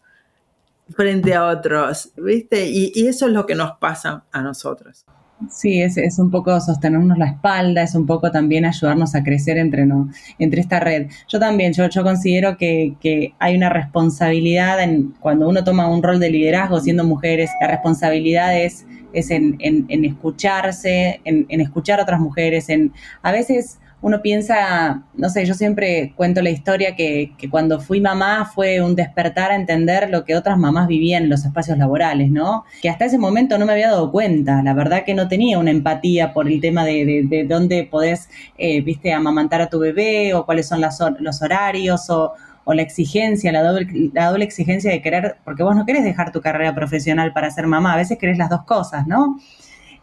frente 0.96 1.34
a 1.34 1.48
otros, 1.48 2.12
¿viste? 2.16 2.68
Y, 2.70 3.08
eso 3.08 3.28
es 3.28 3.34
lo 3.34 3.46
que 3.46 3.56
nos 3.56 3.78
pasa 3.80 4.24
a 4.32 4.42
nosotros. 4.42 5.06
Sí, 5.50 5.82
es, 5.82 5.98
es, 5.98 6.20
un 6.20 6.32
poco 6.32 6.60
sostenernos 6.62 7.18
la 7.18 7.26
espalda, 7.26 7.84
es 7.84 7.96
un 7.96 8.06
poco 8.06 8.32
también 8.32 8.66
ayudarnos 8.66 9.14
a 9.14 9.24
crecer 9.24 9.58
entre, 9.58 9.86
no, 9.86 10.10
entre 10.40 10.62
esta 10.62 10.80
red. 10.80 11.08
Yo 11.28 11.40
también, 11.40 11.74
yo, 11.74 11.90
yo 11.90 12.04
considero 12.04 12.58
que, 12.58 12.96
que, 13.02 13.34
hay 13.40 13.56
una 13.58 13.70
responsabilidad 13.70 14.82
en, 14.82 15.14
cuando 15.20 15.50
uno 15.50 15.64
toma 15.64 15.90
un 15.90 16.02
rol 16.02 16.20
de 16.20 16.30
liderazgo 16.30 16.80
siendo 16.80 17.04
mujeres, 17.04 17.50
la 17.60 17.68
responsabilidad 17.68 18.58
es, 18.58 18.86
es 19.12 19.32
en, 19.32 19.58
en, 19.60 20.06
escucharse, 20.06 21.20
en, 21.26 21.46
en, 21.50 21.62
escuchar 21.62 22.00
a 22.00 22.04
otras 22.04 22.20
mujeres, 22.20 22.70
en 22.70 22.94
a 23.22 23.32
veces 23.32 23.80
uno 24.04 24.22
piensa, 24.22 25.02
no 25.16 25.30
sé, 25.30 25.46
yo 25.46 25.54
siempre 25.54 26.12
cuento 26.18 26.42
la 26.42 26.50
historia 26.50 26.94
que, 26.94 27.32
cuando 27.50 27.80
fui 27.80 28.02
mamá 28.02 28.52
fue 28.54 28.82
un 28.82 28.98
despertar 28.98 29.52
a 29.52 29.56
entender 29.56 30.10
lo 30.10 30.26
que 30.26 30.36
otras 30.36 30.58
mamás 30.58 30.90
vivían 30.90 31.24
en 31.24 31.30
los 31.30 31.46
espacios 31.46 31.78
laborales, 31.78 32.30
¿no? 32.30 32.66
Que 32.82 32.90
hasta 32.90 33.06
ese 33.06 33.18
momento 33.18 33.58
no 33.58 33.66
me 33.66 33.72
había 33.72 33.88
dado 33.88 34.12
cuenta, 34.12 34.62
la 34.62 34.74
verdad 34.74 35.06
que 35.06 35.14
no 35.14 35.30
tenía 35.30 35.58
una 35.58 35.72
empatía 35.72 36.34
por 36.34 36.50
el 36.50 36.60
tema 36.60 36.84
de, 36.84 37.46
dónde 37.48 37.88
podés, 37.90 38.30
eh, 38.58 38.82
viste, 38.82 39.14
amamantar 39.14 39.62
a 39.62 39.70
tu 39.70 39.80
bebé 39.80 40.34
o 40.34 40.46
cuáles 40.46 40.68
son 40.68 40.82
los 40.82 41.42
horarios 41.42 42.10
o, 42.10 42.34
la 42.66 42.82
exigencia, 42.82 43.54
la 43.54 43.64
doble, 43.64 44.12
la 44.14 44.30
doble 44.30 44.44
exigencia 44.44 44.92
de 44.92 45.02
querer, 45.02 45.38
porque 45.46 45.64
vos 45.64 45.76
no 45.78 45.86
querés 45.86 46.04
dejar 46.04 46.34
tu 46.34 46.42
carrera 46.42 46.76
profesional 46.76 47.32
para 47.32 47.50
ser 47.52 47.68
mamá, 47.68 47.94
a 47.94 47.98
veces 47.98 48.18
querés 48.18 48.38
las 48.38 48.50
dos 48.50 48.64
cosas, 48.66 49.08
¿no? 49.08 49.38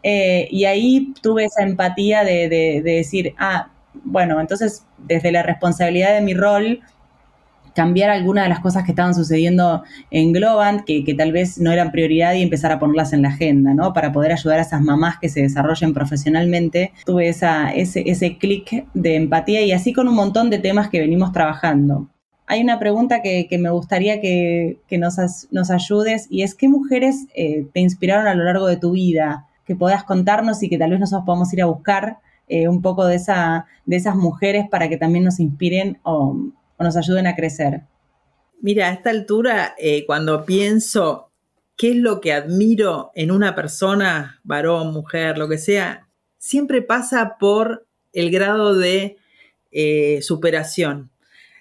Eh, 0.01 0.47
y 0.49 0.65
ahí 0.65 1.13
tuve 1.21 1.45
esa 1.45 1.61
empatía 1.61 2.23
de, 2.23 2.49
de, 2.49 2.81
decir, 2.81 3.35
ah, 3.37 3.69
bueno, 3.93 4.39
entonces 4.39 4.85
desde 4.97 5.31
la 5.31 5.43
responsabilidad 5.43 6.13
de 6.13 6.21
mi 6.21 6.33
rol, 6.33 6.81
cambiar 7.73 8.09
algunas 8.09 8.45
de 8.45 8.49
las 8.49 8.59
cosas 8.59 8.83
que 8.83 8.91
estaban 8.91 9.15
sucediendo 9.15 9.83
en 10.09 10.33
Globant, 10.33 10.83
que, 10.85 11.13
tal 11.17 11.31
vez 11.31 11.59
no 11.59 11.71
eran 11.71 11.91
prioridad 11.91 12.33
y 12.33 12.41
empezar 12.41 12.71
a 12.71 12.79
ponerlas 12.79 13.13
en 13.13 13.21
la 13.21 13.29
agenda, 13.29 13.73
¿no? 13.73 13.93
Para 13.93 14.11
poder 14.11 14.31
ayudar 14.31 14.59
a 14.59 14.63
esas 14.63 14.81
mamás 14.81 15.17
que 15.19 15.29
se 15.29 15.41
desarrollen 15.41 15.93
profesionalmente. 15.93 16.91
Tuve 17.05 17.29
esa, 17.29 17.71
ese, 17.71 18.03
ese 18.05 18.37
clic 18.37 18.85
de 18.93 19.15
empatía 19.15 19.61
y 19.61 19.71
así 19.71 19.93
con 19.93 20.07
un 20.07 20.15
montón 20.15 20.49
de 20.49 20.59
temas 20.59 20.89
que 20.89 20.99
venimos 20.99 21.31
trabajando. 21.31 22.09
Hay 22.47 22.61
una 22.61 22.79
pregunta 22.79 23.21
que, 23.21 23.47
me 23.59 23.69
gustaría 23.69 24.19
que, 24.19 24.77
nos, 24.91 25.15
nos, 25.51 25.71
ayudes 25.71 26.27
y 26.29 26.43
es, 26.43 26.53
¿qué 26.53 26.67
mujeres 26.67 27.27
eh, 27.33 27.65
te 27.73 27.79
inspiraron 27.79 28.27
a 28.27 28.35
lo 28.35 28.43
largo 28.43 28.67
de 28.67 28.75
tu 28.75 28.91
vida? 28.91 29.47
Que 29.65 29.75
puedas 29.75 30.03
contarnos 30.03 30.61
y 30.61 30.67
que 30.67 30.77
tal 30.77 30.89
vez 30.89 30.99
nosotros 30.99 31.25
podamos 31.25 31.53
ir 31.53 31.61
a 31.61 31.67
buscar 31.67 32.17
eh, 32.53 32.67
un 32.67 32.81
poco 32.81 33.05
de, 33.05 33.15
esa, 33.15 33.65
de 33.85 33.95
esas 33.95 34.13
mujeres 34.13 34.65
para 34.69 34.89
que 34.89 34.97
también 34.97 35.23
nos 35.23 35.39
inspiren 35.39 35.99
o, 36.03 36.35
nos 36.77 36.97
ayuden 36.97 37.25
a 37.25 37.33
crecer? 37.33 37.83
Mira, 38.59 38.89
a 38.89 38.91
esta 38.91 39.09
altura, 39.09 39.73
eh, 39.77 40.05
cuando 40.05 40.43
pienso 40.43 41.31
qué 41.77 41.91
es 41.91 41.95
lo 41.95 42.19
que 42.19 42.33
admiro 42.33 43.11
en 43.15 43.31
una 43.31 43.55
persona, 43.55 44.41
varón, 44.43 44.91
mujer, 44.91 45.37
lo 45.37 45.47
que 45.47 45.57
sea, 45.57 46.09
siempre 46.37 46.81
pasa 46.81 47.37
por 47.39 47.87
el 48.11 48.31
grado 48.31 48.75
de 48.75 49.15
eh, 49.71 50.21
superación, 50.21 51.09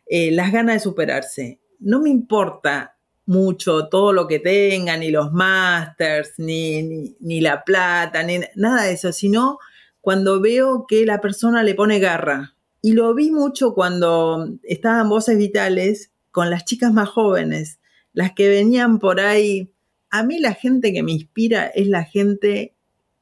las 0.08 0.50
ganas 0.50 0.74
de 0.74 0.80
superarse. 0.80 1.60
No 1.78 2.00
me 2.00 2.10
importa 2.10 2.96
mucho 3.26 3.86
todo 3.86 4.12
lo 4.12 4.26
que 4.26 4.40
tenga, 4.40 4.96
ni 4.96 5.12
los 5.12 5.30
masters, 5.30 6.32
ni, 6.38 6.82
ni, 6.82 7.16
ni 7.20 7.40
la 7.40 7.62
plata, 7.62 8.24
ni 8.24 8.40
nada 8.56 8.82
de 8.82 8.94
eso, 8.94 9.12
sino 9.12 9.60
cuando 10.00 10.40
veo 10.40 10.86
que 10.88 11.04
la 11.06 11.20
persona 11.20 11.62
le 11.62 11.74
pone 11.74 11.98
garra. 11.98 12.54
Y 12.82 12.92
lo 12.92 13.14
vi 13.14 13.30
mucho 13.30 13.74
cuando 13.74 14.48
estaban 14.62 15.08
voces 15.08 15.36
vitales 15.36 16.10
con 16.30 16.48
las 16.48 16.64
chicas 16.64 16.92
más 16.92 17.08
jóvenes, 17.08 17.78
las 18.12 18.32
que 18.32 18.48
venían 18.48 18.98
por 18.98 19.20
ahí. 19.20 19.70
A 20.10 20.22
mí 20.22 20.38
la 20.38 20.54
gente 20.54 20.92
que 20.92 21.02
me 21.02 21.12
inspira 21.12 21.66
es 21.66 21.86
la 21.88 22.04
gente 22.04 22.74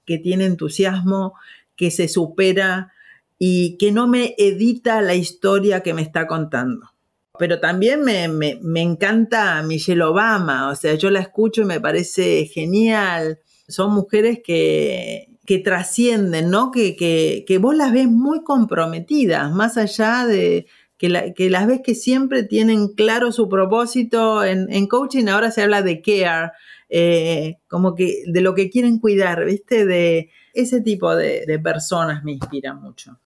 que 0.06 0.18
tiene 0.18 0.46
entusiasmo, 0.46 1.34
que 1.76 1.90
se 1.90 2.08
supera 2.08 2.92
y 3.38 3.76
que 3.78 3.92
no 3.92 4.06
me 4.06 4.34
edita 4.38 5.02
la 5.02 5.14
historia 5.14 5.82
que 5.82 5.94
me 5.94 6.02
está 6.02 6.26
contando. 6.26 6.90
Pero 7.38 7.60
también 7.60 8.02
me, 8.02 8.28
me, 8.28 8.58
me 8.62 8.82
encanta 8.82 9.62
Michelle 9.62 10.02
Obama, 10.02 10.70
o 10.70 10.76
sea, 10.76 10.94
yo 10.94 11.10
la 11.10 11.20
escucho 11.20 11.62
y 11.62 11.66
me 11.66 11.80
parece 11.80 12.46
genial. 12.46 13.40
Son 13.68 13.92
mujeres 13.92 14.40
que, 14.42 15.37
que 15.48 15.58
trascienden, 15.58 16.50
¿no? 16.50 16.70
Que, 16.70 16.94
que, 16.94 17.58
vos 17.58 17.74
las 17.74 17.90
ves 17.90 18.06
muy 18.06 18.44
comprometidas, 18.44 19.50
más 19.50 19.78
allá 19.78 20.26
de 20.26 20.66
que, 20.98 21.32
que, 21.34 21.48
las 21.48 21.66
ves 21.66 21.80
que 21.82 21.94
siempre 21.94 22.42
tienen 22.42 22.88
claro 22.88 23.32
su 23.32 23.48
propósito. 23.48 24.44
En, 24.44 24.86
coaching 24.88 25.26
ahora 25.28 25.50
se 25.50 25.62
habla 25.62 25.80
de 25.80 26.02
care, 26.02 26.52
eh, 26.90 27.56
como 27.66 27.94
que 27.94 28.24
de 28.26 28.42
lo 28.42 28.54
que 28.54 28.68
quieren 28.68 28.98
cuidar, 28.98 29.46
¿viste? 29.46 29.86
De 29.86 30.28
ese 30.52 30.82
tipo 30.82 31.16
de, 31.16 31.46
de 31.46 31.58
personas 31.58 32.22
me 32.24 32.32
inspira 32.32 32.74
mucho. 32.74 33.18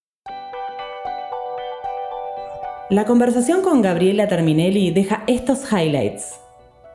La 2.89 3.05
conversación 3.05 3.63
con 3.63 3.83
Gabriela 3.83 4.29
Terminelli 4.29 4.93
deja 4.93 5.25
estos 5.27 5.65
highlights 5.73 6.42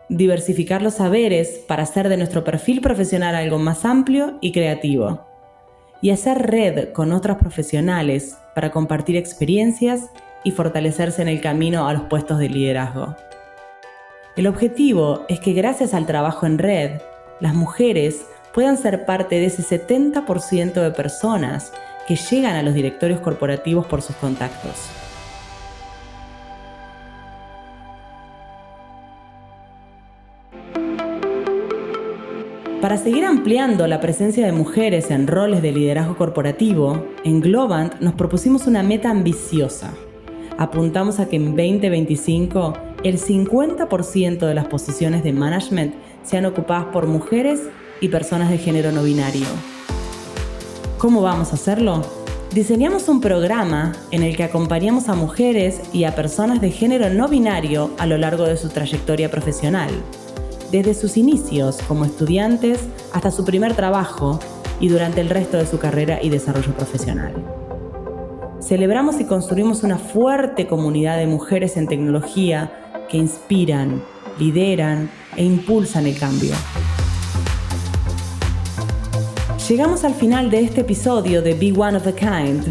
diversificar 0.10 0.82
los 0.82 0.96
saberes 0.96 1.60
para 1.68 1.84
hacer 1.84 2.10
de 2.10 2.18
nuestro 2.18 2.44
perfil 2.44 2.82
profesional 2.82 3.36
algo 3.36 3.60
más 3.60 3.86
amplio 3.86 4.38
y 4.42 4.52
creativo, 4.52 5.26
y 6.02 6.12
hacer 6.12 6.50
red 6.50 6.94
con 6.94 7.12
otras 7.12 7.38
profesionales 7.38 8.38
para 8.56 8.72
compartir 8.72 9.16
experiencias 9.16 10.10
y 10.44 10.52
fortalecerse 10.52 11.22
en 11.22 11.28
el 11.28 11.42
camino 11.42 11.88
a 11.88 11.94
los 11.94 12.04
puestos 12.04 12.40
de 12.40 12.50
liderazgo. 12.50 13.16
El 14.36 14.48
objetivo 14.48 15.26
es 15.30 15.40
que 15.40 15.54
gracias 15.54 15.94
al 15.94 16.06
trabajo 16.06 16.46
en 16.46 16.60
red, 16.60 17.02
las 17.40 17.56
mujeres 17.56 18.26
puedan 18.54 18.78
ser 18.78 19.06
parte 19.06 19.36
de 19.36 19.46
ese 19.46 19.64
70% 19.64 20.74
de 20.74 20.92
personas 20.92 21.72
que 22.08 22.16
llegan 22.16 22.56
a 22.56 22.64
los 22.64 22.74
directorios 22.74 23.20
corporativos 23.20 23.86
por 23.88 24.02
sus 24.02 24.16
contactos. 24.16 24.90
Para 32.88 33.00
seguir 33.00 33.26
ampliando 33.26 33.86
la 33.86 34.00
presencia 34.00 34.46
de 34.46 34.54
mujeres 34.54 35.12
en 35.12 35.28
roles 35.28 35.62
de 35.62 35.74
liderazgo 35.74 36.16
corporativo, 36.16 37.06
en 37.26 37.42
Globant 37.42 38.00
nos 38.00 38.14
propusimos 38.14 38.66
una 38.66 38.82
meta 38.82 39.10
ambiciosa. 39.10 39.92
Apuntamos 40.58 41.20
a 41.20 41.28
que 41.28 41.36
en 41.36 41.48
2025 41.48 42.76
el 43.04 43.20
50% 43.20 44.40
de 44.40 44.54
las 44.54 44.68
posiciones 44.68 45.22
de 45.26 45.34
management 45.34 45.96
sean 46.24 46.46
ocupadas 46.46 46.86
por 46.94 47.08
mujeres 47.08 47.60
y 48.00 48.08
personas 48.08 48.50
de 48.50 48.58
género 48.58 48.94
no 48.94 49.04
binario. 49.04 49.48
¿Cómo 50.98 51.22
vamos 51.22 51.52
a 51.52 51.56
hacerlo? 51.56 52.04
Diseñamos 52.54 53.10
un 53.10 53.20
programa 53.20 53.92
en 54.12 54.24
el 54.24 54.38
que 54.38 54.46
acompañamos 54.46 55.10
a 55.10 55.16
mujeres 55.16 55.82
y 55.92 56.06
a 56.06 56.16
personas 56.16 56.62
de 56.62 56.72
género 56.72 57.10
no 57.10 57.28
binario 57.28 57.92
a 57.98 58.06
lo 58.06 58.18
largo 58.18 58.46
de 58.46 58.56
su 58.56 58.70
trayectoria 58.70 59.30
profesional 59.30 59.90
desde 60.72 60.94
sus 60.94 61.18
inicios 61.18 61.78
como 61.88 62.06
estudiantes 62.06 62.80
hasta 63.14 63.32
su 63.32 63.46
primer 63.46 63.76
trabajo 63.76 64.40
y 64.80 64.90
durante 64.90 65.22
el 65.22 65.30
resto 65.30 65.58
de 65.58 65.66
su 65.66 65.80
carrera 65.80 66.20
y 66.22 66.30
desarrollo 66.30 66.74
profesional. 66.74 67.34
Celebramos 68.60 69.20
y 69.20 69.26
construimos 69.26 69.84
una 69.84 69.98
fuerte 69.98 70.68
comunidad 70.68 71.18
de 71.18 71.28
mujeres 71.28 71.78
en 71.78 71.88
tecnología 71.88 73.06
que 73.10 73.18
inspiran, 73.18 74.04
lideran 74.40 75.10
e 75.36 75.44
impulsan 75.44 76.08
el 76.08 76.18
cambio. 76.18 76.54
Llegamos 79.68 80.04
al 80.04 80.14
final 80.14 80.50
de 80.50 80.62
este 80.62 80.82
episodio 80.82 81.42
de 81.42 81.54
Be 81.54 81.74
One 81.78 81.98
of 81.98 82.08
a 82.08 82.14
Kind. 82.14 82.64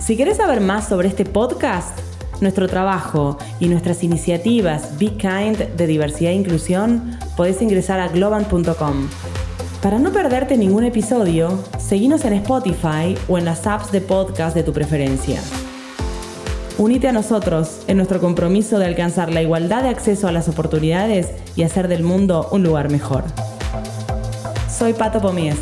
Si 0.00 0.16
quieres 0.16 0.38
saber 0.38 0.60
más 0.60 0.88
sobre 0.88 1.08
este 1.08 1.24
podcast, 1.24 1.98
nuestro 2.40 2.68
trabajo 2.68 3.38
y 3.60 3.68
nuestras 3.68 4.02
iniciativas 4.02 4.98
Be 4.98 5.10
Kind 5.10 5.58
de 5.76 5.86
diversidad 5.86 6.32
e 6.32 6.34
inclusión, 6.34 7.18
podés 7.36 7.60
ingresar 7.62 8.00
a 8.00 8.08
globan.com. 8.08 9.08
Para 9.82 9.98
no 9.98 10.12
perderte 10.12 10.56
ningún 10.56 10.84
episodio, 10.84 11.58
seguinos 11.78 12.24
en 12.24 12.34
Spotify 12.34 13.16
o 13.28 13.38
en 13.38 13.44
las 13.44 13.66
apps 13.66 13.90
de 13.90 14.00
podcast 14.00 14.54
de 14.54 14.62
tu 14.62 14.72
preferencia. 14.72 15.40
Unite 16.78 17.08
a 17.08 17.12
nosotros 17.12 17.80
en 17.86 17.96
nuestro 17.96 18.20
compromiso 18.20 18.78
de 18.78 18.86
alcanzar 18.86 19.32
la 19.32 19.42
igualdad 19.42 19.82
de 19.82 19.88
acceso 19.88 20.28
a 20.28 20.32
las 20.32 20.48
oportunidades 20.48 21.30
y 21.56 21.64
hacer 21.64 21.88
del 21.88 22.02
mundo 22.02 22.48
un 22.50 22.62
lugar 22.62 22.90
mejor. 22.90 23.24
Soy 24.70 24.94
Pato 24.94 25.20
Pomies. 25.20 25.58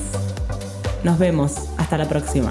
Nos 1.02 1.18
vemos. 1.18 1.54
Hasta 1.78 1.98
la 1.98 2.08
próxima. 2.08 2.50